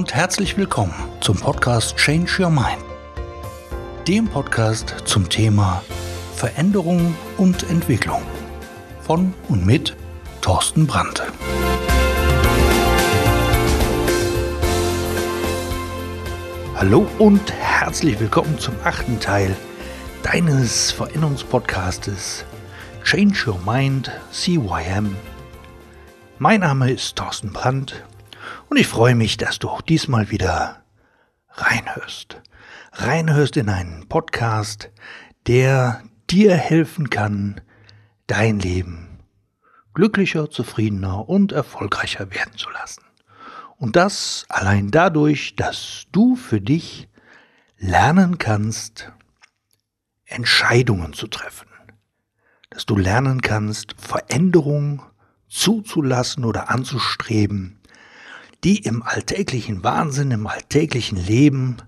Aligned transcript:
und 0.00 0.14
herzlich 0.14 0.56
willkommen 0.56 0.94
zum 1.20 1.36
Podcast 1.36 1.94
Change 1.98 2.44
Your 2.44 2.48
Mind, 2.48 2.82
dem 4.08 4.26
Podcast 4.26 4.94
zum 5.04 5.28
Thema 5.28 5.82
Veränderung 6.34 7.14
und 7.36 7.68
Entwicklung 7.68 8.22
von 9.02 9.34
und 9.48 9.66
mit 9.66 9.94
Thorsten 10.40 10.86
Brandt. 10.86 11.22
Hallo 16.76 17.06
und 17.18 17.52
herzlich 17.52 18.18
willkommen 18.18 18.58
zum 18.58 18.76
achten 18.84 19.20
Teil 19.20 19.54
deines 20.22 20.92
Veränderungspodcastes 20.92 22.46
Change 23.04 23.50
Your 23.50 23.58
Mind 23.66 24.10
CYM. 24.32 25.14
Mein 26.38 26.60
Name 26.60 26.90
ist 26.90 27.16
Thorsten 27.16 27.52
Brandt 27.52 28.02
und 28.70 28.76
ich 28.76 28.86
freue 28.86 29.16
mich, 29.16 29.36
dass 29.36 29.58
du 29.58 29.68
auch 29.68 29.82
diesmal 29.82 30.30
wieder 30.30 30.82
reinhörst. 31.48 32.40
Reinhörst 32.92 33.56
in 33.56 33.68
einen 33.68 34.08
Podcast, 34.08 34.90
der 35.46 36.02
dir 36.30 36.54
helfen 36.54 37.10
kann, 37.10 37.60
dein 38.26 38.60
Leben 38.60 39.10
glücklicher, 39.92 40.50
zufriedener 40.50 41.28
und 41.28 41.52
erfolgreicher 41.52 42.32
werden 42.32 42.56
zu 42.56 42.70
lassen. 42.70 43.02
Und 43.76 43.96
das 43.96 44.46
allein 44.48 44.90
dadurch, 44.92 45.56
dass 45.56 46.06
du 46.12 46.36
für 46.36 46.60
dich 46.60 47.08
lernen 47.76 48.38
kannst, 48.38 49.10
Entscheidungen 50.26 51.12
zu 51.12 51.26
treffen. 51.26 51.66
Dass 52.70 52.86
du 52.86 52.96
lernen 52.96 53.42
kannst, 53.42 53.96
Veränderungen 53.98 55.02
zuzulassen 55.48 56.44
oder 56.44 56.70
anzustreben, 56.70 57.79
die 58.64 58.78
im 58.78 59.02
alltäglichen 59.02 59.82
Wahnsinn, 59.82 60.30
im 60.30 60.46
alltäglichen 60.46 61.18
Leben 61.18 61.78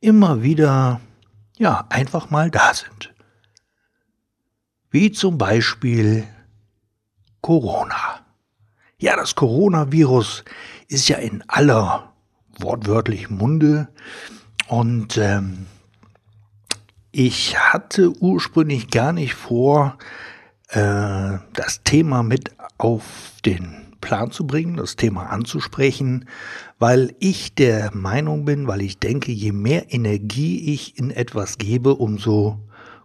immer 0.00 0.42
wieder, 0.42 1.00
ja, 1.56 1.86
einfach 1.88 2.30
mal 2.30 2.50
da 2.50 2.74
sind. 2.74 3.14
Wie 4.90 5.10
zum 5.10 5.38
Beispiel 5.38 6.24
Corona. 7.40 8.24
Ja, 8.98 9.16
das 9.16 9.34
Coronavirus 9.34 10.44
ist 10.88 11.08
ja 11.08 11.16
in 11.16 11.42
aller 11.48 12.12
wortwörtlich 12.58 13.30
Munde 13.30 13.88
und 14.68 15.16
ähm, 15.16 15.66
ich 17.10 17.58
hatte 17.58 18.12
ursprünglich 18.20 18.90
gar 18.90 19.12
nicht 19.12 19.34
vor, 19.34 19.98
äh, 20.68 21.38
das 21.52 21.82
Thema 21.84 22.22
mit 22.22 22.50
auf 22.78 23.32
den 23.44 23.83
Plan 24.04 24.30
zu 24.30 24.46
bringen, 24.46 24.76
das 24.76 24.96
Thema 24.96 25.30
anzusprechen, 25.30 26.28
weil 26.78 27.14
ich 27.20 27.54
der 27.54 27.90
Meinung 27.94 28.44
bin, 28.44 28.66
weil 28.68 28.82
ich 28.82 28.98
denke, 28.98 29.32
je 29.32 29.52
mehr 29.52 29.92
Energie 29.94 30.74
ich 30.74 30.98
in 30.98 31.10
etwas 31.10 31.56
gebe, 31.56 31.94
umso 31.94 32.60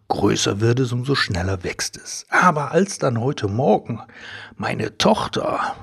größer 0.09 0.59
wird 0.59 0.81
es, 0.81 0.91
umso 0.91 1.15
schneller 1.15 1.63
wächst 1.63 1.95
es. 1.95 2.25
Aber 2.29 2.73
als 2.73 2.97
dann 2.97 3.19
heute 3.21 3.47
Morgen 3.47 4.01
meine 4.57 4.97
Tochter 4.97 5.75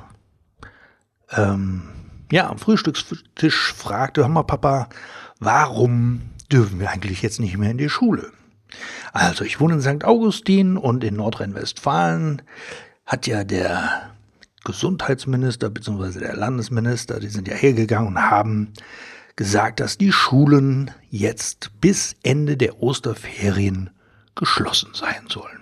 ähm, 1.30 1.84
ja, 2.30 2.50
am 2.50 2.58
Frühstückstisch 2.58 3.72
fragte, 3.72 4.20
hör 4.20 4.28
mal 4.28 4.42
Papa, 4.42 4.90
warum 5.40 6.20
dürfen 6.52 6.78
wir 6.78 6.90
eigentlich 6.90 7.22
jetzt 7.22 7.40
nicht 7.40 7.56
mehr 7.56 7.70
in 7.70 7.78
die 7.78 7.88
Schule? 7.88 8.32
Also 9.14 9.44
ich 9.44 9.60
wohne 9.60 9.74
in 9.74 9.80
St. 9.80 10.04
Augustin 10.04 10.76
und 10.76 11.02
in 11.04 11.16
Nordrhein-Westfalen 11.16 12.42
hat 13.06 13.26
ja 13.26 13.44
der 13.44 14.15
Gesundheitsminister 14.66 15.70
bzw. 15.70 16.18
der 16.18 16.36
Landesminister, 16.36 17.20
die 17.20 17.28
sind 17.28 17.46
ja 17.46 17.54
hergegangen 17.54 18.08
und 18.08 18.20
haben 18.20 18.72
gesagt, 19.36 19.78
dass 19.78 19.96
die 19.96 20.10
Schulen 20.10 20.90
jetzt 21.08 21.70
bis 21.80 22.16
Ende 22.24 22.56
der 22.56 22.82
Osterferien 22.82 23.90
geschlossen 24.34 24.90
sein 24.92 25.28
sollen. 25.28 25.60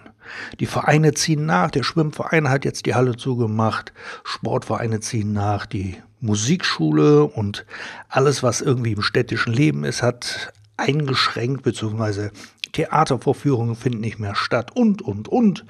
Die 0.59 0.67
Vereine 0.67 1.13
ziehen 1.13 1.45
nach, 1.45 1.71
der 1.71 1.83
Schwimmverein 1.83 2.49
hat 2.49 2.65
jetzt 2.65 2.87
die 2.87 2.95
Halle 2.95 3.15
zugemacht, 3.17 3.93
Sportvereine 4.25 5.01
ziehen 5.01 5.35
nach, 5.35 5.67
die 5.67 5.97
Musikschule 6.21 7.25
und 7.25 7.67
alles, 8.09 8.43
was 8.43 8.63
irgendwie 8.63 8.93
im 8.93 9.03
städtischen 9.03 9.53
Leben 9.53 9.85
ist, 9.85 10.03
hat 10.03 10.55
eingeschränkt, 10.79 11.63
beziehungsweise 11.63 12.33
Theatervorführungen 12.73 13.77
finden 13.77 14.01
nicht 14.01 14.19
mehr 14.19 14.35
statt 14.35 14.75
und, 14.75 15.03
und, 15.03 15.29
und. 15.29 15.67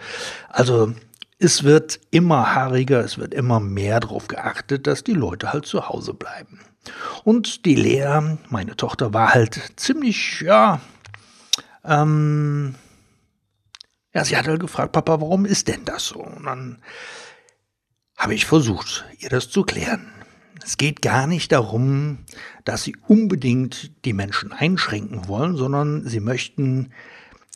Also 0.48 0.94
es 1.38 1.64
wird 1.64 2.00
immer 2.10 2.54
haariger, 2.54 3.04
es 3.04 3.18
wird 3.18 3.34
immer 3.34 3.60
mehr 3.60 4.00
darauf 4.00 4.28
geachtet, 4.28 4.86
dass 4.86 5.04
die 5.04 5.14
Leute 5.14 5.52
halt 5.52 5.66
zu 5.66 5.88
Hause 5.88 6.14
bleiben. 6.14 6.60
Und 7.24 7.64
die 7.64 7.74
Lea, 7.74 8.36
meine 8.50 8.76
Tochter, 8.76 9.12
war 9.12 9.34
halt 9.34 9.72
ziemlich, 9.76 10.40
ja, 10.40 10.80
ähm, 11.84 12.74
ja, 14.14 14.24
sie 14.24 14.36
hat 14.36 14.46
halt 14.46 14.60
gefragt, 14.60 14.92
Papa, 14.92 15.20
warum 15.20 15.44
ist 15.44 15.68
denn 15.68 15.84
das 15.84 16.06
so? 16.06 16.20
Und 16.20 16.44
dann 16.44 16.78
habe 18.16 18.34
ich 18.34 18.46
versucht, 18.46 19.04
ihr 19.18 19.28
das 19.28 19.50
zu 19.50 19.64
klären. 19.64 20.10
Es 20.64 20.76
geht 20.76 21.02
gar 21.02 21.26
nicht 21.26 21.52
darum, 21.52 22.18
dass 22.64 22.84
sie 22.84 22.96
unbedingt 23.06 23.90
die 24.04 24.12
Menschen 24.12 24.52
einschränken 24.52 25.26
wollen, 25.28 25.56
sondern 25.56 26.06
sie 26.06 26.20
möchten, 26.20 26.92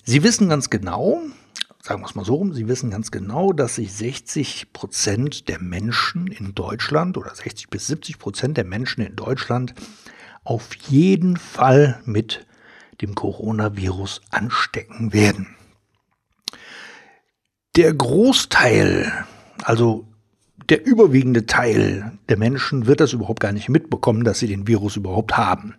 sie 0.05 0.23
wissen 0.23 0.49
ganz 0.49 0.69
genau, 0.69 1.23
sagen 1.89 2.03
wir 2.03 2.07
es 2.07 2.15
mal 2.15 2.25
so 2.25 2.35
rum, 2.35 2.53
sie 2.53 2.69
wissen 2.69 2.91
ganz 2.91 3.11
genau, 3.11 3.53
dass 3.53 3.77
sich 3.77 3.95
60 3.95 4.75
Prozent 4.75 5.49
der 5.49 5.59
Menschen 5.59 6.27
in 6.27 6.55
Deutschland 6.55 7.17
oder 7.17 7.35
60 7.35 7.71
bis 7.71 7.87
70 7.87 8.19
Prozent 8.19 8.59
der 8.59 8.65
Menschen 8.65 9.01
in 9.01 9.17
Deutschland 9.17 9.75
auf 10.45 10.75
jeden 10.75 11.39
Fall 11.39 12.01
mit 12.05 12.47
dem 13.01 13.15
Coronavirus 13.15 14.21
anstecken 14.31 15.15
werden. 15.15 15.57
Der 17.75 17.95
Großteil, 17.95 19.11
also 19.63 20.07
der 20.69 20.85
überwiegende 20.85 21.47
Teil 21.47 22.13
der 22.29 22.37
Menschen 22.37 22.87
wird 22.87 23.01
das 23.01 23.15
überhaupt 23.15 23.41
gar 23.41 23.53
nicht 23.53 23.71
mitbekommen, 23.71 24.25
dass 24.25 24.41
sie 24.41 24.47
den 24.47 24.67
Virus 24.67 24.97
überhaupt 24.97 25.39
haben. 25.39 25.75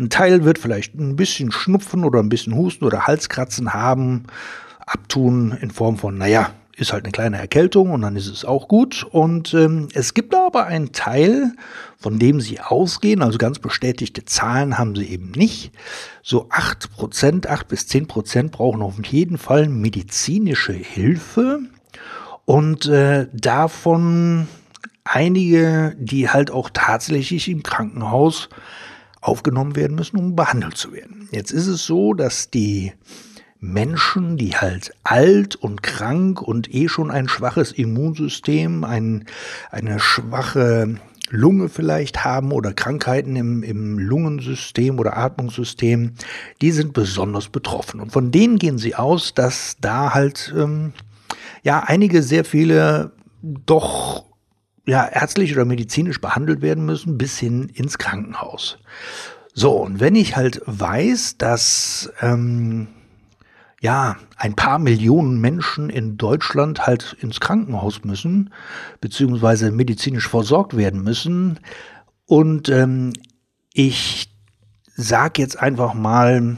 Ein 0.00 0.10
Teil 0.10 0.44
wird 0.44 0.58
vielleicht 0.58 0.94
ein 0.96 1.14
bisschen 1.14 1.52
Schnupfen 1.52 2.02
oder 2.02 2.18
ein 2.18 2.28
bisschen 2.28 2.56
Husten 2.56 2.84
oder 2.84 3.06
Halskratzen 3.06 3.72
haben, 3.72 4.24
abtun 4.86 5.56
in 5.60 5.70
Form 5.70 5.96
von, 5.96 6.18
naja, 6.18 6.52
ist 6.76 6.92
halt 6.92 7.04
eine 7.04 7.12
kleine 7.12 7.38
Erkältung 7.38 7.92
und 7.92 8.02
dann 8.02 8.16
ist 8.16 8.26
es 8.26 8.44
auch 8.44 8.68
gut. 8.68 9.06
Und 9.10 9.54
ähm, 9.54 9.88
es 9.94 10.14
gibt 10.14 10.34
aber 10.34 10.66
einen 10.66 10.92
Teil, 10.92 11.52
von 11.98 12.18
dem 12.18 12.40
sie 12.40 12.60
ausgehen, 12.60 13.22
also 13.22 13.38
ganz 13.38 13.58
bestätigte 13.58 14.24
Zahlen 14.24 14.76
haben 14.76 14.96
sie 14.96 15.06
eben 15.06 15.30
nicht. 15.30 15.72
So 16.22 16.48
acht 16.50 16.90
Prozent, 16.92 17.46
acht 17.46 17.68
bis 17.68 17.86
zehn 17.86 18.08
Prozent 18.08 18.52
brauchen 18.52 18.82
auf 18.82 18.96
jeden 19.06 19.38
Fall 19.38 19.68
medizinische 19.68 20.72
Hilfe. 20.72 21.60
Und 22.44 22.86
äh, 22.86 23.28
davon 23.32 24.48
einige, 25.04 25.94
die 25.98 26.28
halt 26.28 26.50
auch 26.50 26.70
tatsächlich 26.72 27.48
im 27.48 27.62
Krankenhaus 27.62 28.48
aufgenommen 29.20 29.76
werden 29.76 29.94
müssen, 29.94 30.18
um 30.18 30.36
behandelt 30.36 30.76
zu 30.76 30.92
werden. 30.92 31.28
Jetzt 31.30 31.52
ist 31.52 31.66
es 31.66 31.86
so, 31.86 32.12
dass 32.12 32.50
die 32.50 32.92
Menschen, 33.72 34.36
die 34.36 34.56
halt 34.56 34.94
alt 35.04 35.56
und 35.56 35.82
krank 35.82 36.42
und 36.42 36.72
eh 36.72 36.88
schon 36.88 37.10
ein 37.10 37.28
schwaches 37.28 37.72
Immunsystem, 37.72 38.84
ein, 38.84 39.24
eine 39.70 39.98
schwache 39.98 40.96
Lunge 41.30 41.68
vielleicht 41.68 42.24
haben 42.24 42.52
oder 42.52 42.74
Krankheiten 42.74 43.34
im, 43.36 43.62
im 43.62 43.98
Lungensystem 43.98 44.98
oder 44.98 45.16
Atmungssystem, 45.16 46.12
die 46.60 46.70
sind 46.70 46.92
besonders 46.92 47.48
betroffen. 47.48 48.00
Und 48.00 48.12
von 48.12 48.30
denen 48.30 48.58
gehen 48.58 48.78
sie 48.78 48.94
aus, 48.94 49.34
dass 49.34 49.76
da 49.80 50.12
halt 50.12 50.54
ähm, 50.56 50.92
ja 51.62 51.82
einige 51.86 52.22
sehr 52.22 52.44
viele 52.44 53.12
doch 53.42 54.26
ja 54.86 55.06
ärztlich 55.06 55.52
oder 55.54 55.64
medizinisch 55.64 56.20
behandelt 56.20 56.60
werden 56.60 56.84
müssen 56.84 57.16
bis 57.16 57.38
hin 57.38 57.70
ins 57.72 57.96
Krankenhaus. 57.96 58.78
So, 59.54 59.72
und 59.72 60.00
wenn 60.00 60.16
ich 60.16 60.36
halt 60.36 60.60
weiß, 60.66 61.38
dass 61.38 62.12
ähm, 62.20 62.88
ja, 63.84 64.16
ein 64.38 64.56
paar 64.56 64.78
Millionen 64.78 65.42
Menschen 65.42 65.90
in 65.90 66.16
Deutschland 66.16 66.86
halt 66.86 67.18
ins 67.20 67.38
Krankenhaus 67.38 68.02
müssen, 68.02 68.50
beziehungsweise 69.02 69.70
medizinisch 69.70 70.26
versorgt 70.26 70.74
werden 70.74 71.02
müssen. 71.02 71.60
Und 72.24 72.70
ähm, 72.70 73.12
ich 73.74 74.34
sage 74.96 75.42
jetzt 75.42 75.60
einfach 75.60 75.92
mal, 75.92 76.56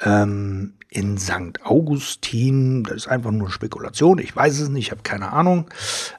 ähm, 0.00 0.78
in 0.88 1.18
St. 1.18 1.60
Augustin, 1.64 2.84
das 2.84 2.96
ist 2.96 3.08
einfach 3.08 3.30
nur 3.30 3.50
Spekulation, 3.50 4.18
ich 4.18 4.34
weiß 4.34 4.60
es 4.60 4.70
nicht, 4.70 4.86
ich 4.86 4.90
habe 4.92 5.02
keine 5.02 5.34
Ahnung, 5.34 5.68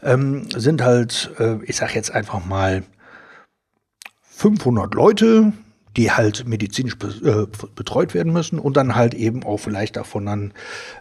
ähm, 0.04 0.48
sind 0.56 0.84
halt, 0.84 1.32
äh, 1.40 1.58
ich 1.64 1.76
sage 1.76 1.96
jetzt 1.96 2.12
einfach 2.12 2.46
mal, 2.46 2.84
500 4.22 4.94
Leute, 4.94 5.54
die 5.98 6.12
halt 6.12 6.48
medizinisch 6.48 6.96
äh, 7.24 7.48
betreut 7.76 8.14
werden 8.14 8.32
müssen 8.32 8.60
und 8.60 8.78
dann 8.78 8.96
halt 8.96 9.14
eben 9.14 9.44
auch 9.44 9.58
vielleicht 9.58 9.96
davon 9.96 10.26
dann 10.28 10.54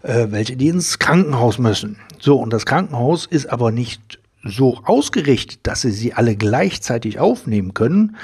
äh, 0.02 0.26
welche, 0.30 0.56
die 0.56 0.68
ins 0.68 0.98
Krankenhaus 0.98 1.58
müssen. 1.58 1.98
So, 2.18 2.36
und 2.38 2.52
das 2.52 2.66
Krankenhaus 2.66 3.26
ist 3.26 3.46
aber 3.46 3.70
nicht 3.70 4.18
so 4.42 4.80
ausgerichtet, 4.84 5.60
dass 5.64 5.82
sie 5.82 5.90
sie 5.90 6.14
alle 6.14 6.36
gleichzeitig 6.36 7.18
aufnehmen 7.18 7.74
können, 7.74 8.16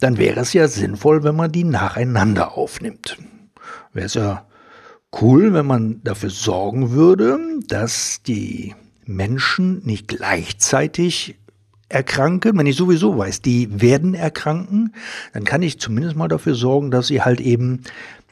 dann 0.00 0.18
wäre 0.18 0.40
es 0.40 0.52
ja 0.52 0.68
sinnvoll, 0.68 1.22
wenn 1.22 1.36
man 1.36 1.52
die 1.52 1.64
nacheinander 1.64 2.56
aufnimmt. 2.56 3.18
Wäre 3.92 4.06
es 4.06 4.14
ja 4.14 4.46
cool, 5.20 5.52
wenn 5.52 5.66
man 5.66 6.02
dafür 6.02 6.30
sorgen 6.30 6.90
würde, 6.90 7.38
dass 7.68 8.22
die 8.26 8.74
Menschen 9.04 9.84
nicht 9.84 10.08
gleichzeitig 10.08 11.36
erkranken, 11.88 12.58
wenn 12.58 12.66
ich 12.66 12.76
sowieso 12.76 13.16
weiß, 13.16 13.42
die 13.42 13.80
werden 13.80 14.14
erkranken, 14.14 14.92
dann 15.32 15.44
kann 15.44 15.62
ich 15.62 15.78
zumindest 15.78 16.16
mal 16.16 16.28
dafür 16.28 16.54
sorgen, 16.54 16.90
dass 16.90 17.06
sie 17.06 17.22
halt 17.22 17.40
eben 17.40 17.82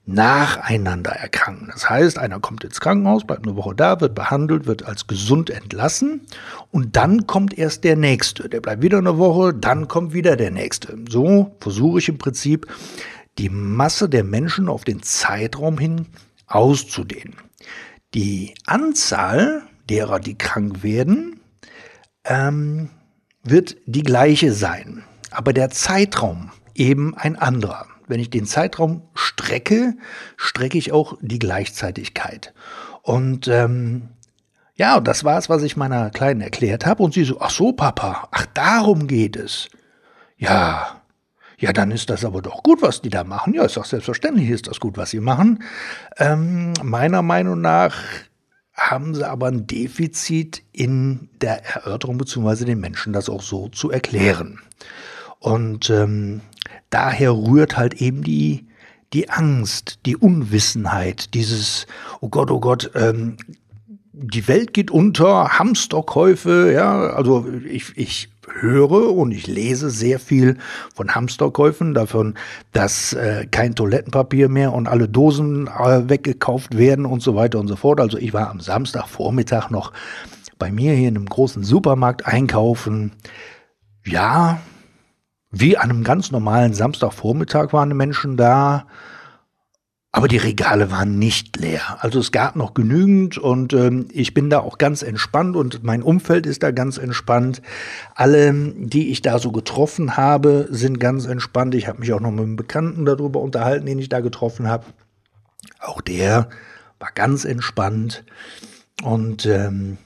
nacheinander 0.07 1.13
erkranken. 1.13 1.69
Das 1.73 1.89
heißt, 1.89 2.19
einer 2.19 2.39
kommt 2.39 2.63
ins 2.65 2.81
Krankenhaus, 2.81 3.25
bleibt 3.27 3.47
eine 3.47 3.57
Woche 3.57 3.75
da, 3.75 4.01
wird 4.01 4.15
behandelt, 4.15 4.67
wird 4.67 4.85
als 4.85 5.07
gesund 5.07 5.49
entlassen 5.49 6.21
und 6.71 6.97
dann 6.97 7.27
kommt 7.27 7.57
erst 7.57 7.85
der 7.85 7.97
Nächste. 7.97 8.49
Der 8.49 8.61
bleibt 8.61 8.83
wieder 8.83 8.99
eine 8.99 9.17
Woche, 9.17 9.55
dann 9.55 9.89
kommt 9.89 10.13
wieder 10.13 10.37
der 10.37 10.51
Nächste. 10.51 10.99
So 11.09 11.57
versuche 11.61 12.01
ich 12.01 12.09
im 12.09 12.19
Prinzip 12.19 12.67
die 13.39 13.49
Masse 13.49 14.09
der 14.09 14.25
Menschen 14.25 14.69
auf 14.69 14.85
den 14.85 15.03
Zeitraum 15.03 15.79
hin 15.79 16.07
auszudehnen. 16.47 17.37
Die 18.13 18.55
Anzahl 18.67 19.63
derer, 19.89 20.21
die 20.21 20.37
krank 20.37 20.83
werden, 20.83 21.41
ähm, 22.27 22.91
wird 23.45 23.77
die 23.87 24.03
gleiche 24.03 24.53
sein, 24.53 25.05
aber 25.31 25.53
der 25.53 25.71
Zeitraum 25.71 26.51
eben 26.75 27.17
ein 27.17 27.37
anderer. 27.37 27.87
Wenn 28.07 28.21
ich 28.21 28.31
den 28.31 28.47
Zeitraum 28.47 29.03
strecke, 29.15 29.95
strecke 30.37 30.77
ich 30.77 30.93
auch 30.93 31.17
die 31.21 31.39
Gleichzeitigkeit. 31.39 32.53
Und 33.03 33.49
ähm, 33.49 34.09
ja, 34.77 35.01
das 35.01 35.25
war 35.25 35.39
es, 35.39 35.49
was 35.49 35.63
ich 35.63 35.77
meiner 35.77 36.11
Kleinen 36.11 36.41
erklärt 36.41 36.85
habe. 36.85 37.03
Und 37.03 37.15
sie 37.15 37.25
so, 37.25 37.41
ach 37.41 37.51
so, 37.51 37.73
Papa, 37.73 38.29
ach 38.31 38.47
darum 38.53 39.07
geht 39.07 39.37
es. 39.37 39.69
Ja, 40.37 41.01
ja, 41.59 41.73
dann 41.73 41.93
ist 41.93 42.11
das 42.11 42.25
aber 42.25 42.43
doch 42.43 42.63
gut, 42.63 42.83
was 42.83 43.01
die 43.01 43.11
da 43.11 43.25
machen. 43.25 43.55
Ja, 43.55 43.65
ist 43.65 43.77
doch 43.77 43.85
selbstverständlich, 43.85 44.51
ist 44.51 44.67
das 44.67 44.81
gut, 44.81 44.97
was 44.99 45.11
sie 45.11 45.21
machen. 45.21 45.63
Ähm, 46.19 46.73
meiner 46.83 47.23
Meinung 47.23 47.61
nach 47.61 47.97
haben 48.75 49.15
sie 49.15 49.29
aber 49.29 49.47
ein 49.47 49.67
Defizit 49.67 50.63
in 50.73 51.29
der 51.41 51.65
Erörterung, 51.65 52.19
beziehungsweise 52.19 52.65
den 52.65 52.81
Menschen 52.81 53.13
das 53.13 53.29
auch 53.29 53.43
so 53.43 53.69
zu 53.69 53.91
erklären. 53.91 54.59
Und 55.39 55.91
ähm, 55.91 56.41
daher 56.91 57.33
rührt 57.33 57.77
halt 57.77 57.95
eben 58.01 58.23
die, 58.23 58.67
die 59.13 59.31
Angst, 59.31 60.01
die 60.07 60.17
Unwissenheit, 60.17 61.35
dieses, 61.35 61.87
oh 62.21 62.29
Gott, 62.29 62.51
oh 62.51 62.61
Gott, 62.61 62.91
ähm, 62.95 63.37
die 64.13 64.47
Welt 64.49 64.73
geht 64.75 64.91
unter, 64.91 65.59
Hamsterkäufe, 65.59 66.73
ja, 66.73 67.09
also 67.11 67.47
ich, 67.69 67.97
ich 67.97 68.29
höre 68.53 69.15
und 69.15 69.33
ich 69.33 69.47
lese 69.47 69.91
sehr 69.91 70.19
viel 70.19 70.59
von 70.95 71.15
Hamsterkäufen, 71.15 71.95
davon, 71.95 72.35
dass 72.73 73.13
äh, 73.13 73.47
kein 73.51 73.75
Toilettenpapier 73.75 74.49
mehr 74.49 74.73
und 74.73 74.89
alle 74.89 75.09
Dosen 75.09 75.69
äh, 75.69 76.09
weggekauft 76.09 76.77
werden 76.77 77.07
und 77.07 77.23
so 77.23 77.35
weiter 77.35 77.59
und 77.59 77.69
so 77.69 77.77
fort. 77.77 78.01
Also 78.01 78.19
ich 78.19 78.33
war 78.33 78.51
am 78.51 78.61
Samstagvormittag 78.61 79.71
noch 79.71 79.93
bei 80.59 80.71
mir 80.71 80.93
hier 80.95 81.09
in 81.09 81.17
einem 81.17 81.27
großen 81.27 81.65
Supermarkt 81.65 82.27
einkaufen. 82.27 83.13
Ja, 84.05 84.61
wie 85.51 85.77
an 85.79 85.91
einem 85.91 86.05
ganz 86.05 86.31
normalen 86.31 86.75
Samstagvormittag 86.75 87.73
waren 87.73 87.97
Menschen 87.97 88.37
da, 88.37 88.87
aber 90.15 90.29
die 90.29 90.37
Regale 90.37 90.93
waren 90.93 91.19
nicht 91.19 91.57
leer. 91.57 91.99
Also 91.99 92.21
es 92.21 92.31
gab 92.31 92.55
noch 92.55 92.73
genügend 92.73 93.37
und 93.37 93.73
ähm, 93.73 94.07
ich 94.13 94.33
bin 94.33 94.49
da 94.49 94.61
auch 94.61 94.79
ganz 94.79 95.03
entspannt 95.03 95.57
und 95.57 95.83
mein 95.83 96.05
Umfeld 96.05 96.47
ist 96.47 96.63
da 96.63 96.71
ganz 96.71 96.99
entspannt. 96.99 97.61
Alle, 98.15 98.55
die 98.55 99.11
ich 99.11 99.23
da 99.23 99.41
so 99.41 99.51
getroffen 99.51 100.17
habe, 100.17 100.69
sind 100.71 101.01
ganz 101.01 101.27
entspannt. 101.27 101.75
Ich 101.75 101.89
habe 101.89 101.99
mich 101.99 102.13
auch 102.13 102.21
noch 102.21 102.31
mit 102.31 102.45
einem 102.45 102.55
Bekannten 102.55 103.05
darüber 103.05 103.41
unterhalten, 103.41 103.87
den 103.87 103.99
ich 103.99 104.09
da 104.09 104.21
getroffen 104.21 104.69
habe. 104.69 104.87
Auch 105.81 106.01
der 106.01 106.49
war 107.01 107.11
ganz 107.13 107.45
entspannt. 107.45 108.25
Und 109.03 109.47
ähm, 109.47 109.99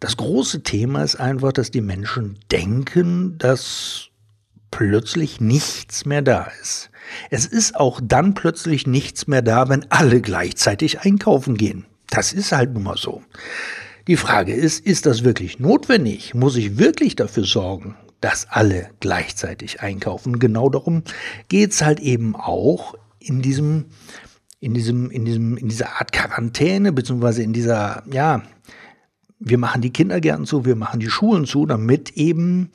das 0.00 0.16
große 0.16 0.64
Thema 0.64 1.04
ist 1.04 1.14
einfach, 1.14 1.52
dass 1.52 1.70
die 1.70 1.80
Menschen 1.80 2.40
denken, 2.50 3.38
dass 3.38 4.08
plötzlich 4.72 5.40
nichts 5.40 6.06
mehr 6.06 6.22
da 6.22 6.48
ist. 6.60 6.90
Es 7.30 7.46
ist 7.46 7.76
auch 7.76 8.00
dann 8.02 8.34
plötzlich 8.34 8.86
nichts 8.86 9.26
mehr 9.26 9.42
da, 9.42 9.68
wenn 9.68 9.90
alle 9.90 10.20
gleichzeitig 10.20 11.00
einkaufen 11.00 11.56
gehen. 11.56 11.86
Das 12.10 12.32
ist 12.32 12.52
halt 12.52 12.74
nun 12.74 12.84
mal 12.84 12.96
so. 12.96 13.22
Die 14.06 14.16
Frage 14.16 14.52
ist, 14.52 14.84
ist 14.84 15.06
das 15.06 15.24
wirklich 15.24 15.58
notwendig? 15.58 16.34
Muss 16.34 16.56
ich 16.56 16.78
wirklich 16.78 17.16
dafür 17.16 17.44
sorgen, 17.44 17.96
dass 18.20 18.46
alle 18.50 18.90
gleichzeitig 19.00 19.80
einkaufen? 19.80 20.38
Genau 20.38 20.68
darum 20.68 21.02
geht's 21.48 21.82
halt 21.82 22.00
eben 22.00 22.36
auch 22.36 22.94
in 23.18 23.40
diesem, 23.40 23.86
in 24.60 24.74
diesem, 24.74 25.10
in 25.10 25.24
diesem, 25.24 25.56
in 25.56 25.68
dieser 25.68 26.00
Art 26.00 26.12
Quarantäne, 26.12 26.92
beziehungsweise 26.92 27.42
in 27.42 27.54
dieser, 27.54 28.02
ja, 28.10 28.42
wir 29.38 29.58
machen 29.58 29.82
die 29.82 29.92
Kindergärten 29.92 30.46
zu, 30.46 30.64
wir 30.64 30.76
machen 30.76 31.00
die 31.00 31.10
Schulen 31.10 31.46
zu, 31.46 31.66
damit 31.66 32.12
eben 32.12 32.70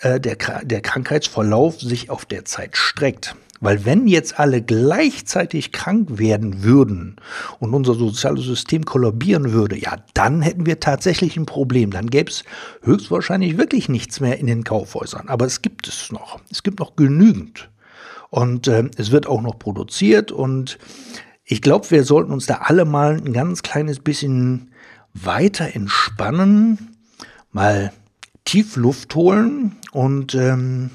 äh, 0.00 0.20
der, 0.20 0.36
der 0.62 0.80
Krankheitsverlauf 0.80 1.80
sich 1.80 2.10
auf 2.10 2.24
der 2.24 2.44
Zeit 2.44 2.76
streckt. 2.76 3.36
Weil 3.64 3.86
wenn 3.86 4.06
jetzt 4.06 4.38
alle 4.38 4.60
gleichzeitig 4.60 5.72
krank 5.72 6.18
werden 6.18 6.62
würden 6.62 7.16
und 7.60 7.72
unser 7.72 7.94
soziales 7.94 8.44
System 8.44 8.84
kollabieren 8.84 9.52
würde, 9.52 9.78
ja, 9.78 9.96
dann 10.12 10.42
hätten 10.42 10.66
wir 10.66 10.80
tatsächlich 10.80 11.38
ein 11.38 11.46
Problem. 11.46 11.90
Dann 11.90 12.10
gäbe 12.10 12.30
es 12.30 12.44
höchstwahrscheinlich 12.82 13.56
wirklich 13.56 13.88
nichts 13.88 14.20
mehr 14.20 14.38
in 14.38 14.48
den 14.48 14.64
Kaufhäusern. 14.64 15.30
Aber 15.30 15.46
es 15.46 15.62
gibt 15.62 15.88
es 15.88 16.12
noch. 16.12 16.40
Es 16.50 16.62
gibt 16.62 16.78
noch 16.78 16.94
genügend. 16.94 17.70
Und 18.28 18.68
äh, 18.68 18.84
es 18.98 19.12
wird 19.12 19.26
auch 19.26 19.40
noch 19.40 19.58
produziert. 19.58 20.30
Und 20.30 20.78
ich 21.44 21.62
glaube, 21.62 21.90
wir 21.90 22.04
sollten 22.04 22.32
uns 22.32 22.44
da 22.44 22.56
alle 22.64 22.84
mal 22.84 23.16
ein 23.16 23.32
ganz 23.32 23.62
kleines 23.62 23.98
bisschen 23.98 24.72
weiter 25.14 25.74
entspannen, 25.74 26.96
mal 27.50 27.94
tief 28.44 28.76
Luft 28.76 29.14
holen 29.14 29.76
und 29.92 30.34
ähm, 30.34 30.90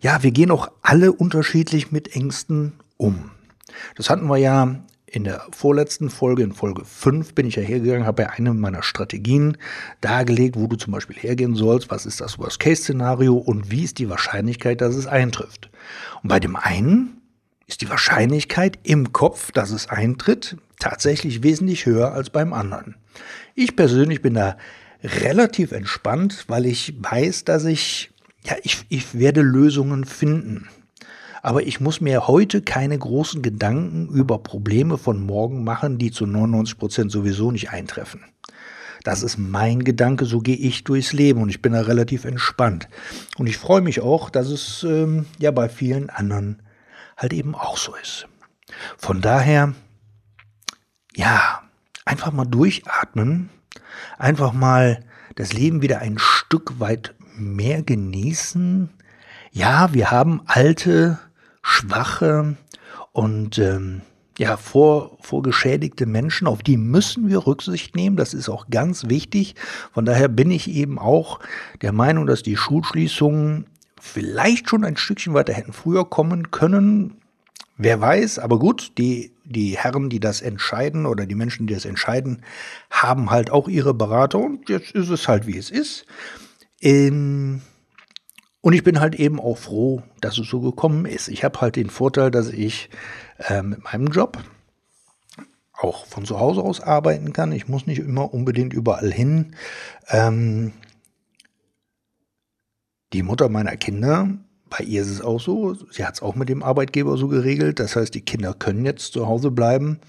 ja, 0.00 0.22
wir 0.22 0.30
gehen 0.30 0.50
auch 0.50 0.70
alle 0.82 1.12
unterschiedlich 1.12 1.92
mit 1.92 2.14
Ängsten 2.14 2.74
um. 2.96 3.30
Das 3.96 4.10
hatten 4.10 4.26
wir 4.26 4.36
ja 4.36 4.76
in 5.06 5.24
der 5.24 5.46
vorletzten 5.50 6.10
Folge, 6.10 6.42
in 6.42 6.52
Folge 6.52 6.84
5 6.84 7.34
bin 7.34 7.46
ich 7.46 7.56
ja 7.56 7.62
hergegangen, 7.62 8.06
habe 8.06 8.22
ja 8.22 8.30
eine 8.30 8.52
meiner 8.52 8.82
Strategien 8.82 9.56
dargelegt, 10.00 10.56
wo 10.56 10.66
du 10.66 10.76
zum 10.76 10.92
Beispiel 10.92 11.16
hergehen 11.16 11.54
sollst, 11.54 11.90
was 11.90 12.06
ist 12.06 12.20
das 12.20 12.38
Worst-Case-Szenario 12.38 13.34
und 13.34 13.70
wie 13.70 13.84
ist 13.84 13.98
die 13.98 14.10
Wahrscheinlichkeit, 14.10 14.80
dass 14.80 14.96
es 14.96 15.06
eintrifft. 15.06 15.70
Und 16.22 16.28
bei 16.28 16.40
dem 16.40 16.56
einen 16.56 17.22
ist 17.66 17.80
die 17.80 17.88
Wahrscheinlichkeit 17.88 18.78
im 18.82 19.12
Kopf, 19.12 19.52
dass 19.52 19.70
es 19.70 19.88
eintritt, 19.88 20.56
tatsächlich 20.78 21.42
wesentlich 21.42 21.86
höher 21.86 22.12
als 22.12 22.30
beim 22.30 22.52
anderen. 22.52 22.96
Ich 23.54 23.76
persönlich 23.76 24.22
bin 24.22 24.34
da 24.34 24.56
relativ 25.02 25.72
entspannt, 25.72 26.44
weil 26.48 26.66
ich 26.66 26.94
weiß, 26.98 27.44
dass 27.44 27.64
ich, 27.64 28.10
ja, 28.46 28.56
ich, 28.62 28.86
ich 28.88 29.18
werde 29.18 29.42
Lösungen 29.42 30.04
finden. 30.04 30.68
Aber 31.42 31.62
ich 31.62 31.80
muss 31.80 32.00
mir 32.00 32.26
heute 32.26 32.62
keine 32.62 32.98
großen 32.98 33.42
Gedanken 33.42 34.08
über 34.08 34.38
Probleme 34.38 34.98
von 34.98 35.24
morgen 35.24 35.62
machen, 35.64 35.98
die 35.98 36.10
zu 36.10 36.26
99 36.26 36.78
Prozent 36.78 37.12
sowieso 37.12 37.52
nicht 37.52 37.70
eintreffen. 37.70 38.24
Das 39.04 39.22
ist 39.22 39.38
mein 39.38 39.84
Gedanke, 39.84 40.24
so 40.24 40.40
gehe 40.40 40.56
ich 40.56 40.82
durchs 40.82 41.12
Leben 41.12 41.40
und 41.42 41.48
ich 41.48 41.62
bin 41.62 41.72
da 41.72 41.82
relativ 41.82 42.24
entspannt. 42.24 42.88
Und 43.38 43.46
ich 43.46 43.58
freue 43.58 43.80
mich 43.80 44.00
auch, 44.00 44.30
dass 44.30 44.48
es 44.48 44.82
ähm, 44.82 45.26
ja 45.38 45.52
bei 45.52 45.68
vielen 45.68 46.10
anderen 46.10 46.62
halt 47.16 47.32
eben 47.32 47.54
auch 47.54 47.76
so 47.76 47.94
ist. 47.94 48.26
Von 48.96 49.20
daher, 49.20 49.74
ja, 51.14 51.62
einfach 52.04 52.32
mal 52.32 52.46
durchatmen 52.46 53.50
einfach 54.18 54.52
mal 54.52 55.04
das 55.34 55.52
Leben 55.52 55.82
wieder 55.82 56.00
ein 56.00 56.18
Stück 56.18 56.80
weit 56.80 57.14
mehr 57.38 57.82
genießen. 57.82 58.90
Ja, 59.52 59.92
wir 59.92 60.10
haben 60.10 60.42
alte, 60.46 61.18
schwache 61.62 62.56
und 63.12 63.58
ähm, 63.58 64.02
ja, 64.38 64.56
vor, 64.56 65.16
vorgeschädigte 65.20 66.04
Menschen, 66.04 66.46
auf 66.46 66.62
die 66.62 66.76
müssen 66.76 67.28
wir 67.28 67.46
Rücksicht 67.46 67.96
nehmen. 67.96 68.16
Das 68.16 68.34
ist 68.34 68.48
auch 68.48 68.68
ganz 68.68 69.08
wichtig. 69.08 69.54
Von 69.92 70.04
daher 70.04 70.28
bin 70.28 70.50
ich 70.50 70.70
eben 70.70 70.98
auch 70.98 71.40
der 71.80 71.92
Meinung, 71.92 72.26
dass 72.26 72.42
die 72.42 72.56
Schulschließungen 72.56 73.66
vielleicht 73.98 74.68
schon 74.68 74.84
ein 74.84 74.96
Stückchen 74.96 75.34
weiter 75.34 75.54
hätten 75.54 75.72
früher 75.72 76.08
kommen 76.08 76.50
können. 76.50 77.16
Wer 77.78 78.00
weiß, 78.00 78.38
aber 78.38 78.58
gut, 78.58 78.92
die, 78.98 79.32
die 79.44 79.76
Herren, 79.76 80.08
die 80.08 80.20
das 80.20 80.40
entscheiden 80.40 81.06
oder 81.06 81.26
die 81.26 81.34
Menschen, 81.34 81.66
die 81.66 81.74
das 81.74 81.84
entscheiden, 81.84 82.42
haben 82.90 83.30
halt 83.30 83.50
auch 83.50 83.68
ihre 83.68 83.94
Berater 83.94 84.38
und 84.38 84.68
jetzt 84.68 84.92
ist 84.92 85.10
es 85.10 85.28
halt, 85.28 85.46
wie 85.46 85.58
es 85.58 85.70
ist. 85.70 86.06
Ähm, 86.86 87.62
und 88.60 88.72
ich 88.72 88.84
bin 88.84 89.00
halt 89.00 89.16
eben 89.16 89.40
auch 89.40 89.58
froh, 89.58 90.02
dass 90.20 90.38
es 90.38 90.48
so 90.48 90.60
gekommen 90.60 91.04
ist. 91.04 91.26
Ich 91.26 91.42
habe 91.42 91.60
halt 91.60 91.74
den 91.74 91.90
Vorteil, 91.90 92.30
dass 92.30 92.48
ich 92.50 92.90
äh, 93.38 93.62
mit 93.62 93.82
meinem 93.82 94.06
Job 94.06 94.38
auch 95.72 96.06
von 96.06 96.24
zu 96.24 96.38
Hause 96.38 96.62
aus 96.62 96.80
arbeiten 96.80 97.32
kann. 97.32 97.50
Ich 97.50 97.66
muss 97.66 97.86
nicht 97.86 97.98
immer 97.98 98.32
unbedingt 98.32 98.72
überall 98.72 99.12
hin. 99.12 99.56
Ähm, 100.08 100.72
Die 103.12 103.22
Mutter 103.22 103.48
meiner 103.48 103.76
Kinder, 103.76 104.28
bei 104.68 104.84
ihr 104.84 105.02
ist 105.02 105.10
es 105.10 105.20
auch 105.20 105.40
so, 105.40 105.74
sie 105.90 106.04
hat 106.04 106.14
es 106.14 106.22
auch 106.22 106.34
mit 106.34 106.48
dem 106.48 106.62
Arbeitgeber 106.62 107.16
so 107.16 107.28
geregelt. 107.28 107.80
Das 107.80 107.96
heißt, 107.96 108.14
die 108.14 108.20
Kinder 108.20 108.54
können 108.54 108.84
jetzt 108.84 109.12
zu 109.12 109.26
Hause 109.26 109.50
bleiben. 109.50 110.00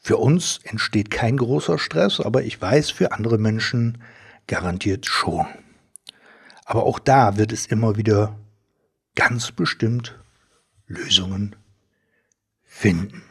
Für 0.00 0.16
uns 0.18 0.60
entsteht 0.64 1.10
kein 1.10 1.36
großer 1.36 1.78
Stress, 1.78 2.20
aber 2.20 2.42
ich 2.42 2.60
weiß, 2.60 2.90
für 2.90 3.12
andere 3.12 3.38
Menschen 3.38 3.98
garantiert 4.46 5.06
schon. 5.06 5.46
Aber 6.68 6.84
auch 6.84 6.98
da 6.98 7.38
wird 7.38 7.50
es 7.50 7.64
immer 7.64 7.96
wieder 7.96 8.38
ganz 9.14 9.52
bestimmt 9.52 10.18
Lösungen 10.86 11.56
finden. 12.62 13.22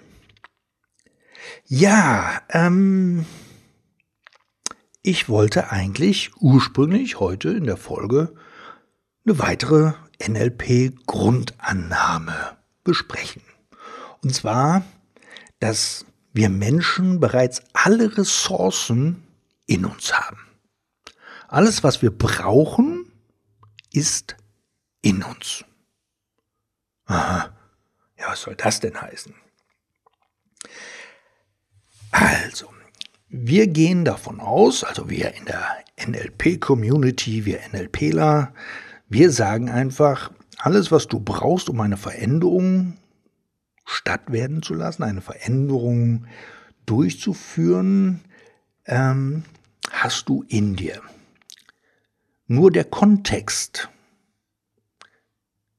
Ja, 1.68 2.42
ähm, 2.50 3.28
ich 5.04 5.30
wollte 5.30 5.70
eigentlich 5.70 6.32
ursprünglich 6.38 7.20
heute 7.20 7.50
in 7.50 7.66
der 7.66 7.78
Folge 7.78 8.34
eine 9.24 9.38
weitere 9.38 9.94
NLP-Grundannahme 10.20 12.58
besprechen. 12.84 13.44
Und 14.24 14.34
zwar, 14.34 14.84
dass 15.60 16.08
wir 16.34 16.50
Menschen 16.50 17.20
bereits 17.20 17.62
alle 17.74 18.18
Ressourcen 18.18 19.22
in 19.68 19.86
uns 19.86 20.12
haben. 20.12 20.40
Alles, 21.48 21.84
was 21.84 22.02
wir 22.02 22.10
brauchen, 22.10 22.97
ist 23.92 24.36
in 25.02 25.24
uns. 25.24 25.66
Aha. 27.06 27.56
Ja, 28.20 28.30
was 28.30 28.42
soll 28.42 28.56
das 28.56 28.80
denn 28.80 29.00
heißen? 29.00 29.34
Also, 32.12 32.70
wir 33.30 33.68
gehen 33.68 34.06
davon 34.06 34.40
aus, 34.40 34.84
also 34.84 35.10
wir 35.10 35.34
in 35.36 35.46
der 35.46 35.84
NLP-Community, 35.98 37.46
wir 37.46 37.60
NLPler, 37.72 38.54
wir 39.10 39.32
sagen 39.32 39.70
einfach, 39.70 40.32
alles, 40.58 40.92
was 40.92 41.08
du 41.08 41.20
brauchst, 41.20 41.70
um 41.70 41.80
eine 41.82 41.98
Veränderung 41.98 42.98
statt 43.86 44.32
werden 44.32 44.62
zu 44.64 44.74
lassen, 44.74 45.04
eine 45.04 45.22
Veränderung 45.22 46.26
durchzuführen, 46.86 48.22
ähm, 48.86 49.44
hast 49.92 50.30
du 50.30 50.44
in 50.48 50.76
dir. 50.76 51.02
Nur 52.48 52.72
der 52.72 52.86
Kontext, 52.86 53.90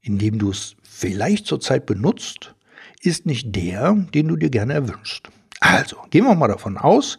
in 0.01 0.19
dem 0.19 0.39
du 0.39 0.51
es 0.51 0.77
vielleicht 0.83 1.47
zurzeit 1.47 1.87
benutzt, 1.87 2.55
ist 3.01 3.27
nicht 3.27 3.55
der, 3.55 3.95
den 4.15 4.29
du 4.29 4.37
dir 4.37 4.51
gerne 4.51 4.75
erwünschst. 4.75 5.29
Also, 5.61 5.97
gehen 6.11 6.25
wir 6.25 6.35
mal 6.35 6.49
davon 6.49 6.77
aus, 6.77 7.19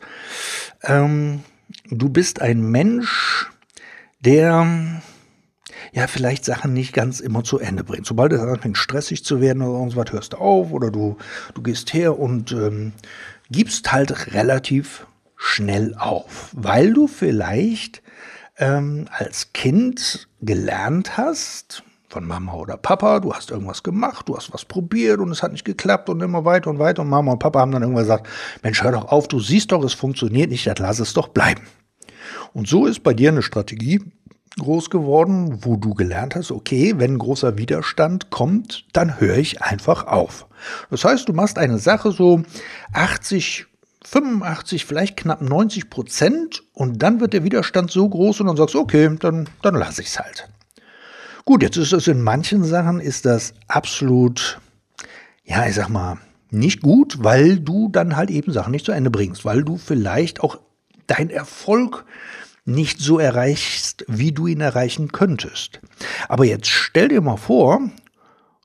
ähm, 0.83 1.43
du 1.89 2.09
bist 2.09 2.41
ein 2.41 2.61
Mensch, 2.61 3.49
der 4.19 5.01
ja 5.93 6.07
vielleicht 6.07 6.45
Sachen 6.45 6.73
nicht 6.73 6.93
ganz 6.93 7.19
immer 7.19 7.43
zu 7.43 7.59
Ende 7.59 7.83
bringt. 7.83 8.05
Sobald 8.05 8.33
es 8.33 8.41
anfängt 8.41 8.77
stressig 8.77 9.23
zu 9.23 9.41
werden 9.41 9.61
oder 9.61 9.79
irgendwas, 9.79 10.11
hörst 10.11 10.33
du 10.33 10.37
auf 10.37 10.71
oder 10.71 10.91
du, 10.91 11.17
du 11.53 11.61
gehst 11.61 11.93
her 11.93 12.19
und 12.19 12.51
ähm, 12.51 12.93
gibst 13.49 13.91
halt 13.91 14.33
relativ 14.33 15.07
schnell 15.35 15.95
auf, 15.97 16.51
weil 16.53 16.93
du 16.93 17.07
vielleicht 17.07 18.01
ähm, 18.59 19.05
als 19.11 19.51
Kind 19.53 20.27
gelernt 20.41 21.17
hast, 21.17 21.83
von 22.09 22.25
Mama 22.25 22.53
oder 22.55 22.75
Papa, 22.75 23.19
du 23.19 23.33
hast 23.33 23.51
irgendwas 23.51 23.83
gemacht, 23.83 24.27
du 24.27 24.35
hast 24.35 24.51
was 24.51 24.65
probiert 24.65 25.19
und 25.19 25.31
es 25.31 25.43
hat 25.43 25.51
nicht 25.51 25.65
geklappt 25.65 26.09
und 26.09 26.21
immer 26.21 26.43
weiter 26.43 26.69
und 26.69 26.79
weiter 26.79 27.03
und 27.03 27.09
Mama 27.09 27.31
und 27.31 27.39
Papa 27.39 27.59
haben 27.59 27.71
dann 27.71 27.83
irgendwann 27.83 28.03
gesagt, 28.03 28.27
Mensch, 28.63 28.83
hör 28.83 28.91
doch 28.91 29.11
auf, 29.11 29.27
du 29.27 29.39
siehst 29.39 29.71
doch, 29.71 29.83
es 29.83 29.93
funktioniert 29.93 30.49
nicht, 30.49 30.65
dann 30.65 30.77
lass 30.79 30.99
es 30.99 31.13
doch 31.13 31.27
bleiben. 31.27 31.61
Und 32.53 32.67
so 32.67 32.85
ist 32.85 33.03
bei 33.03 33.13
dir 33.13 33.29
eine 33.29 33.43
Strategie 33.43 34.01
groß 34.57 34.89
geworden, 34.89 35.59
wo 35.63 35.77
du 35.77 35.93
gelernt 35.93 36.35
hast, 36.35 36.51
okay, 36.51 36.95
wenn 36.97 37.19
großer 37.19 37.57
Widerstand 37.57 38.31
kommt, 38.31 38.85
dann 38.93 39.19
höre 39.19 39.37
ich 39.37 39.61
einfach 39.61 40.07
auf. 40.07 40.47
Das 40.89 41.05
heißt, 41.05 41.29
du 41.29 41.33
machst 41.33 41.57
eine 41.57 41.77
Sache 41.77 42.11
so 42.11 42.41
80, 42.93 43.67
85, 44.09 44.85
vielleicht 44.85 45.17
knapp 45.17 45.41
90 45.41 45.89
Prozent 45.91 46.63
und 46.73 47.03
dann 47.03 47.19
wird 47.19 47.33
der 47.33 47.43
Widerstand 47.43 47.91
so 47.91 48.09
groß 48.09 48.39
und 48.41 48.47
dann 48.47 48.57
sagst 48.57 48.73
du, 48.73 48.79
okay, 48.79 49.15
dann, 49.19 49.47
dann 49.61 49.75
lasse 49.75 50.01
ich 50.01 50.07
es 50.07 50.19
halt. 50.19 50.49
Gut, 51.45 51.61
jetzt 51.61 51.77
ist 51.77 51.93
es 51.93 52.07
in 52.07 52.21
manchen 52.21 52.63
Sachen 52.63 52.99
ist 52.99 53.25
das 53.25 53.53
absolut, 53.67 54.59
ja, 55.43 55.67
ich 55.67 55.75
sag 55.75 55.89
mal, 55.89 56.17
nicht 56.49 56.81
gut, 56.81 57.23
weil 57.23 57.59
du 57.59 57.89
dann 57.89 58.15
halt 58.15 58.31
eben 58.31 58.51
Sachen 58.51 58.71
nicht 58.71 58.85
zu 58.85 58.91
Ende 58.91 59.11
bringst, 59.11 59.45
weil 59.45 59.63
du 59.63 59.77
vielleicht 59.77 60.41
auch 60.41 60.57
dein 61.05 61.29
Erfolg 61.29 62.05
nicht 62.65 62.99
so 62.99 63.19
erreichst, 63.19 64.05
wie 64.07 64.31
du 64.31 64.47
ihn 64.47 64.61
erreichen 64.61 65.11
könntest. 65.11 65.81
Aber 66.27 66.45
jetzt 66.45 66.67
stell 66.67 67.09
dir 67.09 67.21
mal 67.21 67.37
vor, 67.37 67.81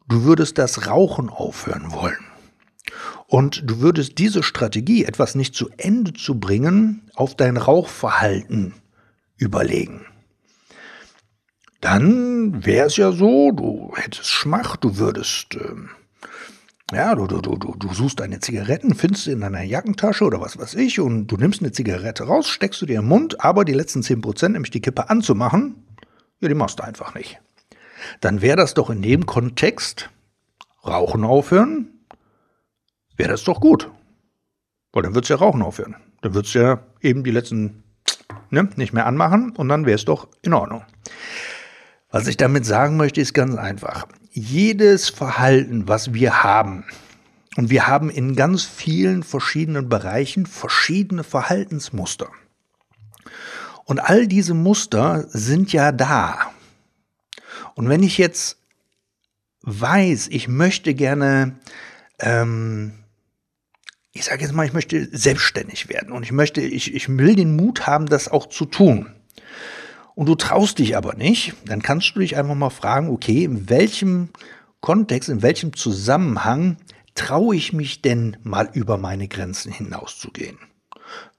du 0.09 0.25
würdest 0.25 0.57
das 0.57 0.87
Rauchen 0.87 1.29
aufhören 1.29 1.93
wollen. 1.93 2.34
Und 3.35 3.63
du 3.69 3.81
würdest 3.81 4.19
diese 4.19 4.43
Strategie, 4.43 5.05
etwas 5.05 5.35
nicht 5.35 5.55
zu 5.55 5.69
Ende 5.77 6.13
zu 6.13 6.39
bringen, 6.39 7.11
auf 7.15 7.35
dein 7.35 7.57
Rauchverhalten 7.57 8.75
überlegen 9.37 10.07
dann 11.85 12.65
wäre 12.65 12.87
es 12.87 12.97
ja 12.97 13.13
so, 13.13 13.53
du 13.53 13.93
hättest 13.95 14.27
Schmach, 14.31 14.77
du 14.77 14.97
würdest, 14.97 15.55
ähm, 15.55 15.91
ja, 16.93 17.15
du, 17.15 17.27
du, 17.27 17.43
du, 17.43 17.75
du 17.77 17.93
suchst 17.93 18.21
deine 18.21 18.41
Zigaretten, 18.41 18.95
findest 18.95 19.25
sie 19.25 19.33
in 19.33 19.41
deiner 19.41 19.63
Jackentasche 19.63 20.25
oder 20.25 20.41
was 20.41 20.59
weiß 20.59 20.77
ich 20.77 20.99
und 20.99 21.27
du 21.27 21.37
nimmst 21.37 21.61
eine 21.61 21.73
Zigarette 21.73 22.25
raus, 22.25 22.49
steckst 22.49 22.81
du 22.81 22.87
dir 22.87 23.01
im 23.01 23.09
Mund, 23.09 23.45
aber 23.45 23.67
die 23.67 23.75
letzten 23.75 24.01
10%, 24.01 24.49
nämlich 24.49 24.71
die 24.71 24.81
Kippe 24.81 25.11
anzumachen, 25.11 25.85
ja, 26.41 26.49
die 26.49 26.55
machst 26.55 26.79
du 26.79 26.85
einfach 26.85 27.15
nicht. 27.15 27.39
Dann 28.23 28.41
wäre 28.41 28.57
das 28.57 28.73
doch 28.73 28.89
in 28.89 29.03
dem 29.03 29.27
Kontext, 29.27 30.09
Rauchen 30.87 31.25
aufhören, 31.25 31.94
wäre 33.17 33.31
das 33.31 33.45
doch 33.45 33.61
gut. 33.61 33.91
Weil 34.93 35.03
dann 35.03 35.15
würdest 35.15 35.31
du 35.31 35.35
ja 35.35 35.41
Rauchen 35.41 35.63
aufhören. 35.63 35.97
Dann 36.23 36.35
würdest 36.35 36.55
du 36.55 36.61
ja 36.61 36.81
eben 37.01 37.25
die 37.25 37.31
letzten 37.31 37.83
ne, 38.51 38.69
nicht 38.77 38.93
mehr 38.93 39.07
anmachen 39.07 39.51
und 39.57 39.69
dann 39.69 39.87
wäre 39.87 39.97
es 39.97 40.05
doch 40.05 40.29
in 40.43 40.55
Ordnung. 40.55 40.85
Was 42.11 42.27
ich 42.29 42.37
damit 42.37 42.65
sagen 42.65 42.97
möchte, 42.97 43.21
ist 43.21 43.35
ganz 43.35 43.57
einfach. 43.57 44.07
Jedes 44.31 45.09
Verhalten, 45.09 45.89
was 45.89 46.15
wir 46.15 46.43
haben, 46.43 46.85
und 47.57 47.71
wir 47.71 47.87
haben 47.87 48.11
in 48.11 48.35
ganz 48.35 48.65
vielen 48.65 49.23
verschiedenen 49.23 49.89
Bereichen 49.89 50.47
verschiedene 50.47 51.23
Verhaltensmuster. 51.23 52.29
Und 53.85 54.01
all 54.01 54.27
diese 54.27 54.55
Muster 54.55 55.27
sind 55.29 55.73
ja 55.73 55.93
da. 55.93 56.51
Und 57.75 57.89
wenn 57.89 58.03
ich 58.03 58.19
jetzt 58.19 58.59
weiß, 59.63 60.29
ich 60.29 60.49
möchte 60.49 60.95
gerne, 60.95 61.59
ähm, 62.19 63.04
ich 64.15 64.25
sage 64.25 64.43
jetzt 64.43 64.55
mal, 64.55 64.65
ich 64.65 64.73
möchte 64.73 65.09
selbstständig 65.13 65.89
werden 65.89 66.13
und 66.13 66.23
ich 66.23 66.33
möchte, 66.33 66.61
ich, 66.63 66.95
ich 66.95 67.09
will 67.09 67.35
den 67.35 67.57
Mut 67.57 67.87
haben, 67.87 68.07
das 68.07 68.29
auch 68.29 68.49
zu 68.49 68.65
tun 68.65 69.11
und 70.15 70.27
du 70.27 70.35
traust 70.35 70.79
dich 70.79 70.97
aber 70.97 71.15
nicht, 71.15 71.55
dann 71.67 71.83
kannst 71.83 72.15
du 72.15 72.21
dich 72.21 72.37
einfach 72.37 72.55
mal 72.55 72.71
fragen, 72.71 73.09
okay, 73.11 73.45
in 73.45 73.69
welchem 73.69 74.31
Kontext, 74.81 75.29
in 75.29 75.43
welchem 75.43 75.75
Zusammenhang 75.75 76.77
traue 77.15 77.57
ich 77.57 77.73
mich 77.73 78.03
denn 78.03 78.37
mal 78.43 78.69
über 78.73 78.97
meine 78.97 79.29
Grenzen 79.29 79.73
hinauszugehen? 79.73 80.59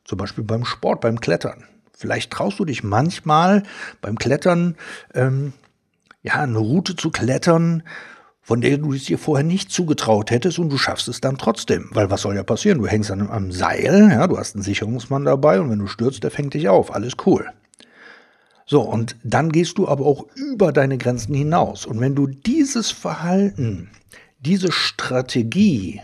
Zum 0.03 0.17
Beispiel 0.17 0.43
beim 0.43 0.65
Sport, 0.65 1.01
beim 1.01 1.19
Klettern. 1.19 1.63
Vielleicht 1.97 2.31
traust 2.31 2.59
du 2.59 2.65
dich 2.65 2.83
manchmal 2.83 3.63
beim 4.01 4.17
Klettern, 4.17 4.75
ähm, 5.13 5.53
ja, 6.21 6.33
eine 6.33 6.57
Route 6.57 6.95
zu 6.95 7.11
klettern, 7.11 7.83
von 8.45 8.61
der 8.61 8.77
du 8.77 8.93
es 8.93 9.05
dir 9.05 9.17
vorher 9.17 9.43
nicht 9.43 9.71
zugetraut 9.71 10.29
hättest 10.29 10.59
und 10.59 10.69
du 10.69 10.77
schaffst 10.77 11.07
es 11.07 11.19
dann 11.19 11.39
trotzdem. 11.39 11.89
Weil 11.93 12.11
was 12.11 12.21
soll 12.21 12.35
ja 12.35 12.43
passieren? 12.43 12.77
Du 12.77 12.85
hängst 12.85 13.09
dann 13.09 13.27
am 13.27 13.51
Seil, 13.51 14.11
ja, 14.11 14.27
du 14.27 14.37
hast 14.37 14.53
einen 14.53 14.63
Sicherungsmann 14.63 15.25
dabei 15.25 15.59
und 15.59 15.71
wenn 15.71 15.79
du 15.79 15.87
stürzt, 15.87 16.23
der 16.23 16.29
fängt 16.29 16.53
dich 16.53 16.69
auf. 16.69 16.93
Alles 16.93 17.13
cool. 17.25 17.49
So, 18.67 18.81
und 18.81 19.15
dann 19.23 19.51
gehst 19.51 19.79
du 19.79 19.87
aber 19.87 20.05
auch 20.05 20.27
über 20.35 20.71
deine 20.71 20.99
Grenzen 20.99 21.33
hinaus. 21.33 21.87
Und 21.87 21.99
wenn 21.99 22.13
du 22.13 22.27
dieses 22.27 22.91
Verhalten, 22.91 23.89
diese 24.37 24.71
Strategie 24.71 26.03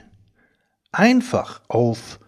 einfach 0.92 1.62
auf, 1.68 2.20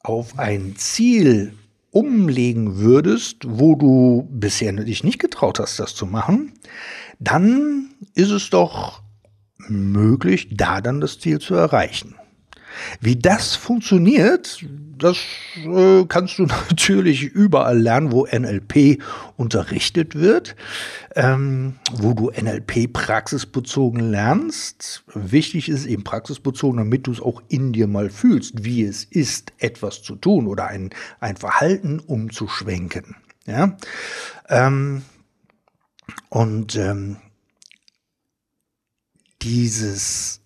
auf 0.00 0.38
ein 0.38 0.76
Ziel 0.76 1.52
umlegen 1.90 2.78
würdest, 2.78 3.42
wo 3.46 3.74
du 3.74 4.26
bisher 4.30 4.72
dich 4.72 5.04
nicht 5.04 5.18
getraut 5.18 5.58
hast, 5.58 5.78
das 5.78 5.94
zu 5.94 6.06
machen, 6.06 6.54
dann 7.18 7.90
ist 8.18 8.30
es 8.30 8.50
doch 8.50 9.02
möglich, 9.68 10.48
da 10.52 10.80
dann 10.80 11.00
das 11.00 11.20
Ziel 11.20 11.38
zu 11.38 11.54
erreichen. 11.54 12.16
Wie 13.00 13.16
das 13.16 13.54
funktioniert, 13.54 14.64
das 14.98 15.18
äh, 15.56 16.04
kannst 16.08 16.38
du 16.38 16.42
natürlich 16.70 17.22
überall 17.22 17.78
lernen, 17.78 18.10
wo 18.12 18.26
NLP 18.26 19.00
unterrichtet 19.36 20.16
wird, 20.16 20.56
ähm, 21.14 21.76
wo 21.92 22.12
du 22.12 22.30
NLP 22.30 22.92
praxisbezogen 22.92 24.10
lernst. 24.10 25.04
Wichtig 25.14 25.68
ist 25.68 25.86
eben 25.86 26.02
praxisbezogen, 26.02 26.78
damit 26.78 27.06
du 27.06 27.12
es 27.12 27.20
auch 27.20 27.42
in 27.48 27.72
dir 27.72 27.86
mal 27.86 28.10
fühlst, 28.10 28.64
wie 28.64 28.82
es 28.82 29.04
ist, 29.04 29.52
etwas 29.58 30.02
zu 30.02 30.16
tun 30.16 30.48
oder 30.48 30.66
ein, 30.66 30.90
ein 31.20 31.36
Verhalten 31.36 32.00
umzuschwenken. 32.00 33.16
Ja? 33.46 33.76
Ähm, 34.48 35.02
Und 36.30 36.76
ähm, 36.76 37.16
dieses 39.42 40.40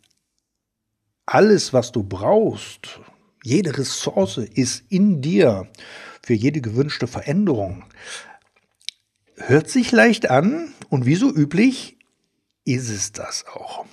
alles, 1.27 1.73
was 1.73 1.93
du 1.93 2.03
brauchst, 2.03 3.01
jede 3.43 3.77
Ressource 3.77 4.39
ist 4.39 4.85
in 4.89 5.21
dir 5.23 5.69
für 6.23 6.35
jede 6.35 6.61
gewünschte 6.61 7.07
Veränderung. 7.07 7.85
Hört 9.37 9.69
sich 9.69 9.91
leicht 9.93 10.31
an 10.31 10.73
und 10.89 11.07
wie 11.07 11.17
so 11.17 11.31
üblich 11.33 11.97
ist 12.65 12.91
es 12.91 13.13
das 13.13 13.45
auch. 13.47 13.87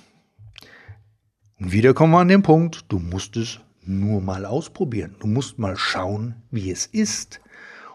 Und 1.58 1.72
wieder 1.72 1.94
kommen 1.94 2.12
wir 2.12 2.20
an 2.20 2.28
den 2.28 2.42
Punkt, 2.42 2.84
du 2.88 2.98
musst 2.98 3.36
es 3.36 3.60
nur 3.82 4.20
mal 4.20 4.44
ausprobieren. 4.44 5.16
Du 5.18 5.26
musst 5.26 5.58
mal 5.58 5.76
schauen, 5.76 6.36
wie 6.50 6.70
es 6.70 6.86
ist 6.86 7.40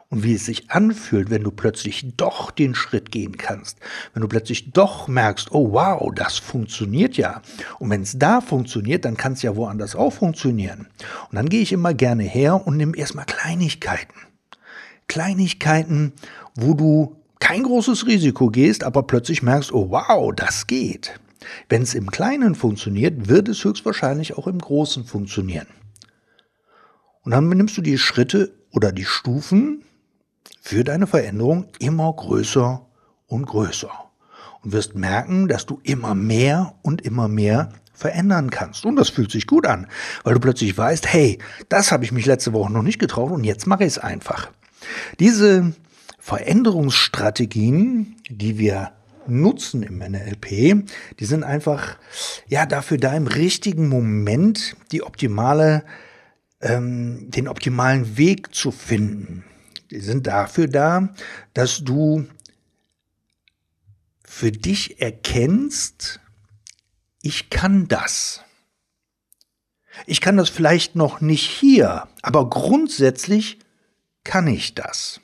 und 0.09 0.24
wie 0.24 0.35
es 0.35 0.45
sich 0.45 0.71
anfühlt, 0.71 1.29
wenn 1.29 1.43
du 1.43 1.51
plötzlich 1.51 2.15
doch 2.15 2.51
den 2.51 2.75
Schritt 2.75 3.12
gehen 3.12 3.38
kannst. 3.38 3.79
Wenn 4.13 4.21
du 4.21 4.27
plötzlich 4.27 4.71
doch 4.71 5.07
merkst, 5.07 5.51
oh 5.51 5.74
wow, 5.74 6.12
das 6.13 6.38
funktioniert 6.38 7.17
ja. 7.17 7.41
Und 7.79 7.89
wenn 7.89 8.01
es 8.01 8.17
da 8.17 8.41
funktioniert, 8.41 9.05
dann 9.05 9.17
kann 9.17 9.33
es 9.33 9.41
ja 9.41 9.55
woanders 9.55 9.95
auch 9.95 10.12
funktionieren. 10.12 10.88
Und 11.29 11.35
dann 11.35 11.50
gehe 11.50 11.62
ich 11.62 11.74
immer 11.74 11.93
gerne 11.93 12.24
her 12.24 12.65
und 12.65 12.77
nehme 12.77 12.95
erstmal 12.95 13.25
Kleinigkeiten. 13.25 14.15
Kleinigkeiten, 15.07 16.13
wo 16.55 16.74
du 16.74 17.17
kein 17.39 17.63
großes 17.63 18.07
Risiko 18.07 18.50
gehst, 18.50 18.83
aber 18.83 19.03
plötzlich 19.03 19.43
merkst, 19.43 19.74
oh 19.74 19.89
wow, 19.89 20.33
das 20.35 20.67
geht. 20.67 21.19
Wenn 21.69 21.81
es 21.83 21.93
im 21.93 22.09
Kleinen 22.09 22.55
funktioniert, 22.55 23.27
wird 23.27 23.50
es 23.50 23.63
höchstwahrscheinlich 23.63 24.38
auch 24.38 24.47
im 24.47 24.59
Großen 24.59 25.05
funktionieren. 25.05 25.67
Und 27.24 27.31
dann 27.31 27.50
nimmst 27.50 27.77
du 27.77 27.81
die 27.81 27.97
Schritte 27.97 28.53
oder 28.71 28.91
die 28.91 29.05
Stufen 29.05 29.83
für 30.65 30.84
deine 30.84 31.05
Veränderung 31.05 31.67
immer 31.77 32.12
größer 32.12 32.84
und 33.27 33.45
größer. 33.45 33.91
Und 34.63 34.74
wirst 34.74 34.95
merken, 34.95 35.48
dass 35.48 35.67
du 35.67 35.79
immer 35.84 36.15
mehr 36.15 36.74
und 36.81 37.03
immer 37.03 37.27
mehr 37.27 37.69
verändern 37.93 38.50
kannst. 38.50 38.84
Und 38.84 38.95
das 38.95 39.10
fühlt 39.10 39.29
sich 39.29 39.45
gut 39.45 39.67
an, 39.67 39.86
weil 40.24 40.34
du 40.34 40.39
plötzlich 40.39 40.75
weißt, 40.75 41.05
hey, 41.13 41.38
das 41.69 41.91
habe 41.91 42.03
ich 42.03 42.12
mich 42.12 42.25
letzte 42.25 42.51
Woche 42.51 42.74
noch 42.74 42.81
nicht 42.81 42.98
getraut 42.98 43.31
und 43.31 43.43
jetzt 43.43 43.67
mache 43.67 43.84
ich 43.84 43.89
es 43.89 44.00
einfach. 44.00 44.50
Diese 45.19 45.74
Veränderungsstrategien, 46.17 48.15
die 48.27 48.57
wir 48.57 48.91
nutzen 49.27 49.84
im 49.84 50.00
NLP, 50.00 50.89
die 51.19 51.25
sind 51.25 51.43
einfach 51.43 51.98
ja 52.48 52.65
dafür 52.65 52.98
da 52.98 53.13
im 53.15 53.27
richtigen 53.27 53.88
Moment 53.88 54.75
die 54.91 55.03
optimale, 55.03 55.84
ähm, 56.60 57.29
den 57.29 57.48
optimalen 57.48 58.17
Weg 58.17 58.55
zu 58.55 58.72
finden. 58.72 59.43
Die 59.92 60.00
sind 60.00 60.27
dafür 60.27 60.68
da, 60.68 61.13
dass 61.54 61.84
du 61.84 62.27
für 64.24 64.51
dich 64.51 65.01
erkennst, 65.01 66.20
ich 67.22 67.50
kann 67.50 67.88
das. 67.88 68.44
Ich 70.06 70.22
kann 70.22 70.38
das 70.38 70.50
vielleicht 70.50 70.96
noch 70.96 71.22
nicht 71.22 71.50
hier, 71.50 72.08
aber 72.22 72.50
grundsätzlich 72.50 73.60
kann 74.24 74.48
ich 74.48 74.75
das. 74.75 75.22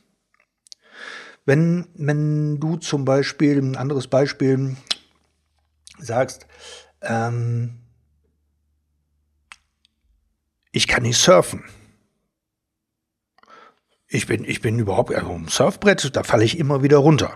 Wenn, 1.45 1.87
wenn 1.95 2.59
du 2.59 2.77
zum 2.77 3.03
Beispiel, 3.03 3.57
ein 3.57 3.75
anderes 3.75 4.07
Beispiel, 4.07 4.77
sagst, 5.97 6.47
ähm, 7.01 7.79
ich 10.71 10.87
kann 10.87 11.03
nicht 11.03 11.17
surfen. 11.17 11.63
Ich 14.13 14.27
bin, 14.27 14.43
ich 14.43 14.61
bin 14.61 14.77
überhaupt, 14.77 15.15
also 15.15 15.31
im 15.31 15.47
Surfbrett, 15.47 16.13
da 16.17 16.23
falle 16.23 16.43
ich 16.43 16.59
immer 16.59 16.83
wieder 16.83 16.97
runter. 16.97 17.35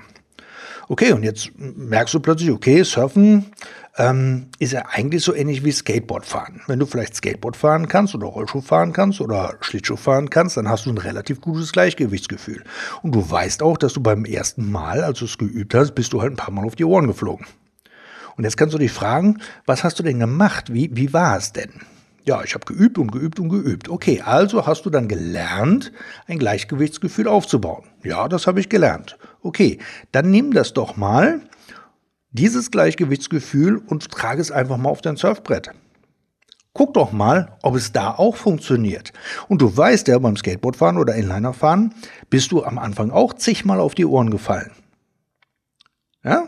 Okay, 0.89 1.13
und 1.13 1.23
jetzt 1.23 1.51
merkst 1.57 2.13
du 2.13 2.19
plötzlich, 2.19 2.51
okay, 2.51 2.83
Surfen 2.83 3.45
ähm, 3.97 4.47
ist 4.59 4.73
ja 4.73 4.83
eigentlich 4.91 5.23
so 5.23 5.33
ähnlich 5.33 5.63
wie 5.63 5.71
Skateboard 5.71 6.25
fahren. 6.25 6.61
Wenn 6.67 6.77
du 6.77 6.85
vielleicht 6.85 7.15
Skateboard 7.15 7.55
fahren 7.55 7.87
kannst 7.87 8.13
oder 8.13 8.27
Rollschuh 8.27 8.59
fahren 8.59 8.91
kannst 8.91 9.21
oder 9.21 9.55
Schlittschuh 9.61 9.95
fahren 9.95 10.29
kannst, 10.29 10.57
dann 10.57 10.67
hast 10.67 10.85
du 10.85 10.89
ein 10.89 10.97
relativ 10.97 11.39
gutes 11.39 11.71
Gleichgewichtsgefühl. 11.71 12.61
Und 13.01 13.15
du 13.15 13.31
weißt 13.31 13.63
auch, 13.63 13.77
dass 13.77 13.93
du 13.93 14.01
beim 14.01 14.25
ersten 14.25 14.69
Mal, 14.69 15.01
als 15.01 15.19
du 15.19 15.25
es 15.25 15.37
geübt 15.37 15.73
hast, 15.73 15.95
bist 15.95 16.11
du 16.11 16.21
halt 16.21 16.33
ein 16.33 16.37
paar 16.37 16.51
Mal 16.51 16.65
auf 16.65 16.75
die 16.75 16.85
Ohren 16.85 17.07
geflogen. 17.07 17.47
Und 18.35 18.43
jetzt 18.43 18.57
kannst 18.57 18.73
du 18.73 18.79
dich 18.79 18.91
fragen, 18.91 19.39
was 19.65 19.85
hast 19.85 19.97
du 19.97 20.03
denn 20.03 20.19
gemacht? 20.19 20.73
Wie, 20.73 20.89
wie 20.93 21.13
war 21.13 21.37
es 21.37 21.53
denn? 21.53 21.71
Ja, 22.25 22.43
ich 22.43 22.55
habe 22.55 22.65
geübt 22.65 22.97
und 22.97 23.11
geübt 23.11 23.39
und 23.39 23.49
geübt. 23.49 23.87
Okay, 23.87 24.21
also 24.25 24.65
hast 24.65 24.85
du 24.85 24.89
dann 24.89 25.07
gelernt, 25.07 25.91
ein 26.25 26.39
Gleichgewichtsgefühl 26.39 27.27
aufzubauen. 27.27 27.83
Ja, 28.03 28.27
das 28.27 28.47
habe 28.47 28.59
ich 28.59 28.67
gelernt. 28.67 29.17
Okay, 29.41 29.77
dann 30.11 30.31
nimm 30.31 30.51
das 30.51 30.73
doch 30.73 30.97
mal, 30.97 31.41
dieses 32.31 32.71
Gleichgewichtsgefühl, 32.71 33.77
und 33.77 34.09
trage 34.11 34.41
es 34.41 34.51
einfach 34.51 34.77
mal 34.77 34.89
auf 34.89 35.01
dein 35.01 35.17
Surfbrett. 35.17 35.69
Guck 36.73 36.95
doch 36.95 37.11
mal, 37.11 37.57
ob 37.61 37.75
es 37.75 37.91
da 37.93 38.11
auch 38.11 38.35
funktioniert. 38.35 39.13
Und 39.47 39.61
du 39.61 39.77
weißt 39.77 40.07
ja, 40.07 40.17
beim 40.17 40.35
Skateboardfahren 40.35 40.97
oder 40.97 41.15
Inlinerfahren 41.15 41.93
bist 42.29 42.51
du 42.51 42.65
am 42.65 42.79
Anfang 42.79 43.11
auch 43.11 43.33
zigmal 43.33 43.79
auf 43.79 43.95
die 43.95 44.05
Ohren 44.05 44.31
gefallen. 44.31 44.71
Ja? 46.23 46.47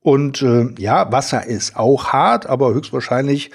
Und 0.00 0.42
äh, 0.42 0.68
ja, 0.78 1.10
Wasser 1.10 1.46
ist 1.46 1.76
auch 1.76 2.12
hart, 2.12 2.46
aber 2.46 2.72
höchstwahrscheinlich 2.74 3.50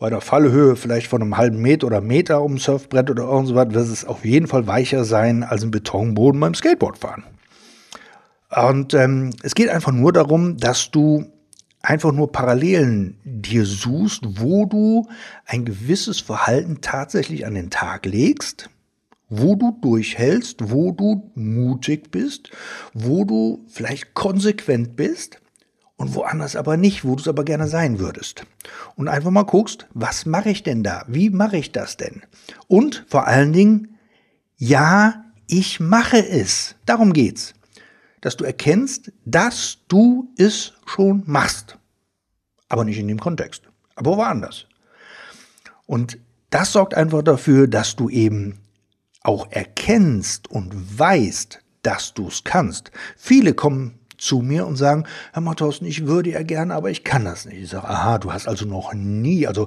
bei 0.00 0.08
der 0.08 0.22
Fallhöhe 0.22 0.76
vielleicht 0.76 1.06
von 1.08 1.22
einem 1.22 1.36
halben 1.36 1.60
Meter 1.60 1.86
oder 1.86 2.00
Meter 2.00 2.42
um 2.42 2.58
Surfbrett 2.58 3.10
oder 3.10 3.24
irgendwas, 3.24 3.54
wird 3.54 3.76
es 3.76 4.04
auf 4.06 4.24
jeden 4.24 4.48
Fall 4.48 4.66
weicher 4.66 5.04
sein 5.04 5.44
als 5.44 5.62
ein 5.62 5.70
Betonboden 5.70 6.40
beim 6.40 6.54
Skateboardfahren. 6.54 7.22
Und 8.48 8.94
ähm, 8.94 9.30
es 9.42 9.54
geht 9.54 9.68
einfach 9.68 9.92
nur 9.92 10.12
darum, 10.12 10.56
dass 10.56 10.90
du 10.90 11.26
einfach 11.82 12.12
nur 12.12 12.32
Parallelen 12.32 13.18
dir 13.24 13.66
suchst, 13.66 14.22
wo 14.40 14.64
du 14.64 15.06
ein 15.44 15.66
gewisses 15.66 16.20
Verhalten 16.20 16.78
tatsächlich 16.80 17.46
an 17.46 17.54
den 17.54 17.68
Tag 17.68 18.06
legst, 18.06 18.70
wo 19.28 19.54
du 19.54 19.78
durchhältst, 19.82 20.70
wo 20.70 20.92
du 20.92 21.30
mutig 21.34 22.10
bist, 22.10 22.50
wo 22.94 23.24
du 23.24 23.66
vielleicht 23.68 24.14
konsequent 24.14 24.96
bist 24.96 25.40
und 26.00 26.14
woanders 26.14 26.56
aber 26.56 26.78
nicht, 26.78 27.04
wo 27.04 27.14
du 27.14 27.20
es 27.20 27.28
aber 27.28 27.44
gerne 27.44 27.68
sein 27.68 27.98
würdest. 27.98 28.46
Und 28.96 29.08
einfach 29.08 29.30
mal 29.30 29.42
guckst, 29.42 29.86
was 29.92 30.24
mache 30.24 30.48
ich 30.48 30.62
denn 30.62 30.82
da? 30.82 31.04
Wie 31.08 31.28
mache 31.28 31.58
ich 31.58 31.72
das 31.72 31.98
denn? 31.98 32.22
Und 32.68 33.04
vor 33.06 33.26
allen 33.26 33.52
Dingen, 33.52 33.98
ja, 34.56 35.26
ich 35.46 35.78
mache 35.78 36.26
es. 36.26 36.74
Darum 36.86 37.12
geht's. 37.12 37.52
Dass 38.22 38.38
du 38.38 38.44
erkennst, 38.44 39.12
dass 39.26 39.76
du 39.88 40.32
es 40.38 40.72
schon 40.86 41.22
machst. 41.26 41.76
Aber 42.70 42.84
nicht 42.84 42.98
in 42.98 43.08
dem 43.08 43.20
Kontext. 43.20 43.64
Aber 43.94 44.16
woanders. 44.16 44.64
Und 45.84 46.16
das 46.48 46.72
sorgt 46.72 46.94
einfach 46.94 47.20
dafür, 47.20 47.68
dass 47.68 47.94
du 47.94 48.08
eben 48.08 48.58
auch 49.22 49.52
erkennst 49.52 50.50
und 50.50 50.98
weißt, 50.98 51.58
dass 51.82 52.14
du 52.14 52.28
es 52.28 52.42
kannst. 52.42 52.90
Viele 53.18 53.52
kommen 53.52 53.99
zu 54.20 54.40
mir 54.40 54.66
und 54.66 54.76
sagen, 54.76 55.06
Herr 55.32 55.42
Matthausen, 55.42 55.86
ich 55.86 56.06
würde 56.06 56.30
ja 56.30 56.42
gerne, 56.42 56.74
aber 56.74 56.90
ich 56.90 57.04
kann 57.04 57.24
das 57.24 57.46
nicht. 57.46 57.58
Ich 57.58 57.70
sage, 57.70 57.88
aha, 57.88 58.18
du 58.18 58.32
hast 58.32 58.46
also 58.46 58.66
noch 58.66 58.92
nie, 58.94 59.46
also 59.46 59.66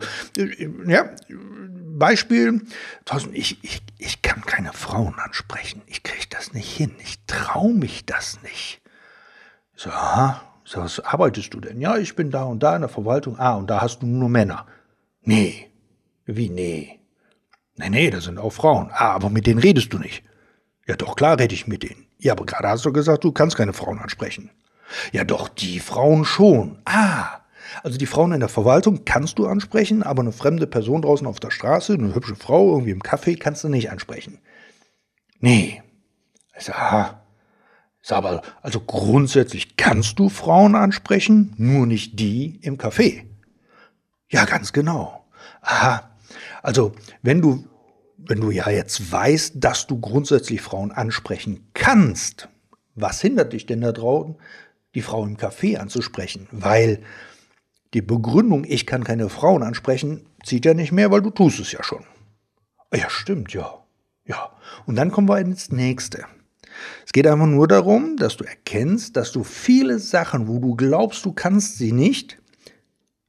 ja, 0.88 1.10
Beispiel, 1.98 2.62
Thorsten, 3.06 3.34
ich, 3.34 3.63
ich, 3.63 3.82
ich 3.98 4.22
kann 4.22 4.42
keine 4.42 4.74
Frauen 4.74 5.16
ansprechen. 5.20 5.82
Ich 5.86 6.04
kriege 6.04 6.26
das 6.30 6.54
nicht 6.54 6.70
hin. 6.70 6.92
Ich 7.00 7.18
traue 7.28 7.74
mich 7.74 8.06
das 8.06 8.42
nicht. 8.42 8.82
Ich 9.76 9.84
sage, 9.84 9.96
aha, 9.96 10.42
ich 10.66 10.76
was 10.78 11.00
arbeitest 11.00 11.54
du 11.54 11.60
denn? 11.60 11.80
Ja, 11.82 11.98
ich 11.98 12.16
bin 12.16 12.32
da 12.32 12.44
und 12.44 12.63
da 12.63 12.76
in 12.76 12.82
der 12.82 12.89
Verwaltung. 12.89 13.38
Ah, 13.38 13.56
und 13.56 13.70
da 13.70 13.82
hast 13.82 14.02
du 14.02 14.08
nur 14.08 14.30
Männer. 14.30 14.66
Nee. 15.22 15.70
Wie 16.26 16.50
nee? 16.50 17.00
Nee, 17.76 17.89
nee, 17.89 18.10
das 18.10 18.26
sind 18.26 18.39
auch 18.39 18.52
Frauen. 18.52 18.89
Ah, 18.92 19.12
aber 19.13 19.30
mit 19.30 19.46
denen 19.48 19.60
redest 19.60 19.94
du 19.94 20.00
nicht. 20.00 20.24
Ja, 20.88 20.96
doch, 20.96 21.16
klar 21.16 21.39
rede 21.39 21.54
ich 21.54 21.68
mit 21.68 21.84
denen. 21.84 22.06
Ja, 22.24 22.32
aber 22.32 22.46
gerade 22.46 22.70
hast 22.70 22.86
du 22.86 22.94
gesagt, 22.94 23.26
du 23.26 23.34
kannst 23.34 23.58
keine 23.58 23.74
Frauen 23.74 24.00
ansprechen. 24.00 24.50
Ja, 25.12 25.26
doch, 25.26 25.50
die 25.50 25.82
Frauen 25.82 26.24
schon. 26.24 26.80
Ah, 26.86 27.42
also 27.84 27.98
die 27.98 28.06
Frauen 28.06 28.32
in 28.32 28.40
der 28.40 28.48
Verwaltung 28.48 29.04
kannst 29.04 29.40
du 29.40 29.46
ansprechen, 29.46 30.04
aber 30.04 30.22
eine 30.22 30.32
fremde 30.32 30.66
Person 30.66 31.02
draußen 31.02 31.28
auf 31.28 31.42
der 31.42 31.52
Straße, 31.52 31.94
eine 31.94 32.16
hübsche 32.16 32.38
Frau 32.38 32.72
irgendwie 32.72 32.92
im 32.92 33.02
Café, 33.02 33.38
kannst 33.38 33.66
du 33.66 33.70
nicht 33.70 33.92
ansprechen. 33.92 34.40
Nee. 35.42 35.84
Ich 36.58 36.64
sag, 36.64 36.80
aha. 36.80 37.22
Sag 38.02 38.18
aber, 38.20 38.42
also 38.62 38.80
grundsätzlich 38.80 39.76
kannst 39.76 40.18
du 40.18 40.30
Frauen 40.30 40.76
ansprechen, 40.76 41.54
nur 41.58 41.86
nicht 41.86 42.20
die 42.20 42.58
im 42.62 42.78
Café. 42.78 43.26
Ja, 44.30 44.46
ganz 44.46 44.72
genau. 44.72 45.26
Aha. 45.62 46.10
Also, 46.62 46.94
wenn 47.22 47.42
du 47.42 47.68
wenn 48.28 48.42
du 48.42 48.52
ja 48.52 48.70
jetzt 48.70 49.12
weißt, 49.12 49.56
dass 49.58 49.88
du 49.88 50.00
grundsätzlich 50.00 50.62
Frauen 50.62 50.92
ansprechen 50.92 51.68
kannst, 51.74 52.50
was 52.96 53.22
hindert 53.22 53.54
dich 53.54 53.66
denn 53.66 53.82
daran, 53.82 54.36
die 54.96 55.02
Frau 55.02 55.26
im 55.26 55.38
Café 55.38 55.78
anzusprechen? 55.78 56.48
Weil 56.52 57.02
die 57.94 58.02
Begründung, 58.02 58.66
ich 58.66 58.86
kann 58.86 59.04
keine 59.04 59.30
Frauen 59.30 59.64
ansprechen, 59.64 60.26
zieht 60.44 60.66
ja 60.66 60.74
nicht 60.74 60.92
mehr, 60.92 61.12
weil 61.12 61.22
du 61.22 61.30
tust 61.30 61.60
es 61.60 61.72
ja 61.72 61.84
schon. 61.84 62.04
Ja, 62.94 63.10
stimmt, 63.10 63.54
ja. 63.54 63.84
Ja. 64.26 64.52
Und 64.86 64.96
dann 64.96 65.12
kommen 65.12 65.28
wir 65.28 65.40
ins 65.40 65.72
nächste. 65.72 66.26
Es 67.06 67.14
geht 67.14 67.28
einfach 67.28 67.48
nur 67.48 67.68
darum, 67.68 68.18
dass 68.18 68.38
du 68.38 68.44
erkennst, 68.44 69.16
dass 69.16 69.32
du 69.32 69.44
viele 69.44 70.00
Sachen, 70.00 70.48
wo 70.48 70.60
du 70.60 70.76
glaubst, 70.76 71.26
du 71.26 71.34
kannst 71.34 71.78
sie 71.78 71.92
nicht, 71.92 72.40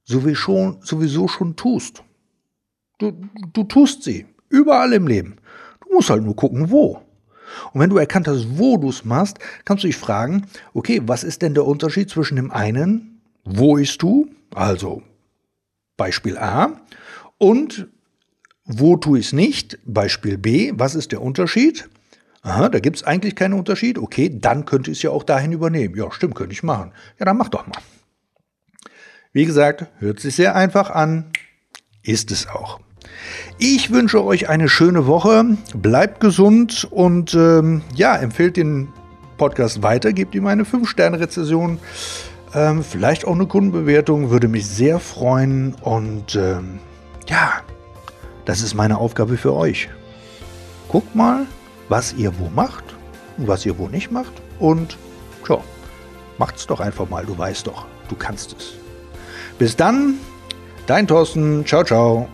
sowieso 0.03 1.27
schon 1.27 1.55
tust. 1.55 2.03
Du, 2.97 3.11
du 3.53 3.63
tust 3.63 4.03
sie. 4.03 4.25
Überall 4.55 4.93
im 4.93 5.05
Leben. 5.05 5.35
Du 5.81 5.93
musst 5.95 6.09
halt 6.09 6.23
nur 6.23 6.35
gucken, 6.35 6.69
wo. 6.71 7.01
Und 7.73 7.81
wenn 7.81 7.89
du 7.89 7.97
erkannt 7.97 8.27
hast, 8.27 8.57
wo 8.57 8.77
du 8.77 8.89
es 8.89 9.03
machst, 9.03 9.37
kannst 9.65 9.83
du 9.83 9.87
dich 9.87 9.97
fragen, 9.97 10.47
okay, 10.73 11.01
was 11.05 11.25
ist 11.25 11.41
denn 11.41 11.53
der 11.53 11.65
Unterschied 11.65 12.09
zwischen 12.09 12.37
dem 12.37 12.51
einen, 12.51 13.21
wo 13.43 13.77
ich 13.77 13.97
du, 13.97 14.29
also 14.53 15.03
Beispiel 15.97 16.37
A, 16.37 16.79
und 17.37 17.87
wo 18.63 18.95
tue 18.95 19.19
ich 19.19 19.27
es 19.27 19.33
nicht, 19.33 19.77
Beispiel 19.85 20.37
B, 20.37 20.71
was 20.75 20.95
ist 20.95 21.11
der 21.11 21.21
Unterschied? 21.21 21.89
Aha, 22.41 22.69
da 22.69 22.79
gibt 22.79 22.95
es 22.95 23.03
eigentlich 23.03 23.35
keinen 23.35 23.53
Unterschied. 23.53 23.97
Okay, 23.97 24.31
dann 24.39 24.65
könnte 24.65 24.91
ich 24.91 24.99
es 24.99 25.03
ja 25.03 25.09
auch 25.09 25.23
dahin 25.23 25.51
übernehmen. 25.51 25.95
Ja, 25.95 26.11
stimmt, 26.11 26.35
könnte 26.35 26.53
ich 26.53 26.63
machen. 26.63 26.93
Ja, 27.19 27.25
dann 27.25 27.37
mach 27.37 27.49
doch 27.49 27.67
mal. 27.67 27.81
Wie 29.33 29.45
gesagt, 29.45 29.87
hört 29.97 30.21
sich 30.21 30.35
sehr 30.35 30.55
einfach 30.55 30.89
an, 30.91 31.31
ist 32.03 32.31
es 32.31 32.47
auch. 32.47 32.79
Ich 33.57 33.91
wünsche 33.91 34.23
euch 34.23 34.49
eine 34.49 34.67
schöne 34.67 35.07
Woche, 35.07 35.57
bleibt 35.73 36.19
gesund 36.19 36.87
und 36.91 37.33
ähm, 37.33 37.81
ja, 37.93 38.15
empfehlt 38.15 38.57
den 38.57 38.89
Podcast 39.37 39.81
weiter, 39.81 40.13
gebt 40.13 40.35
ihm 40.35 40.47
eine 40.47 40.63
5-Sterne-Rezession, 40.63 41.79
ähm, 42.53 42.83
vielleicht 42.83 43.25
auch 43.25 43.35
eine 43.35 43.45
Kundenbewertung, 43.45 44.29
würde 44.29 44.47
mich 44.47 44.67
sehr 44.67 44.99
freuen 44.99 45.75
und 45.81 46.35
ähm, 46.35 46.79
ja, 47.27 47.53
das 48.45 48.61
ist 48.61 48.73
meine 48.73 48.97
Aufgabe 48.97 49.37
für 49.37 49.53
euch. 49.53 49.89
Guckt 50.87 51.15
mal, 51.15 51.45
was 51.89 52.13
ihr 52.13 52.37
wo 52.39 52.49
macht 52.49 52.83
und 53.37 53.47
was 53.47 53.65
ihr 53.65 53.77
wo 53.77 53.87
nicht 53.87 54.11
macht 54.11 54.33
und 54.59 54.97
tja, 55.45 55.59
macht's 56.37 56.67
doch 56.67 56.79
einfach 56.79 57.09
mal, 57.09 57.25
du 57.25 57.37
weißt 57.37 57.67
doch, 57.67 57.85
du 58.09 58.15
kannst 58.15 58.55
es. 58.57 58.73
Bis 59.57 59.75
dann, 59.75 60.15
dein 60.87 61.07
Thorsten, 61.07 61.65
ciao, 61.65 61.83
ciao. 61.83 62.27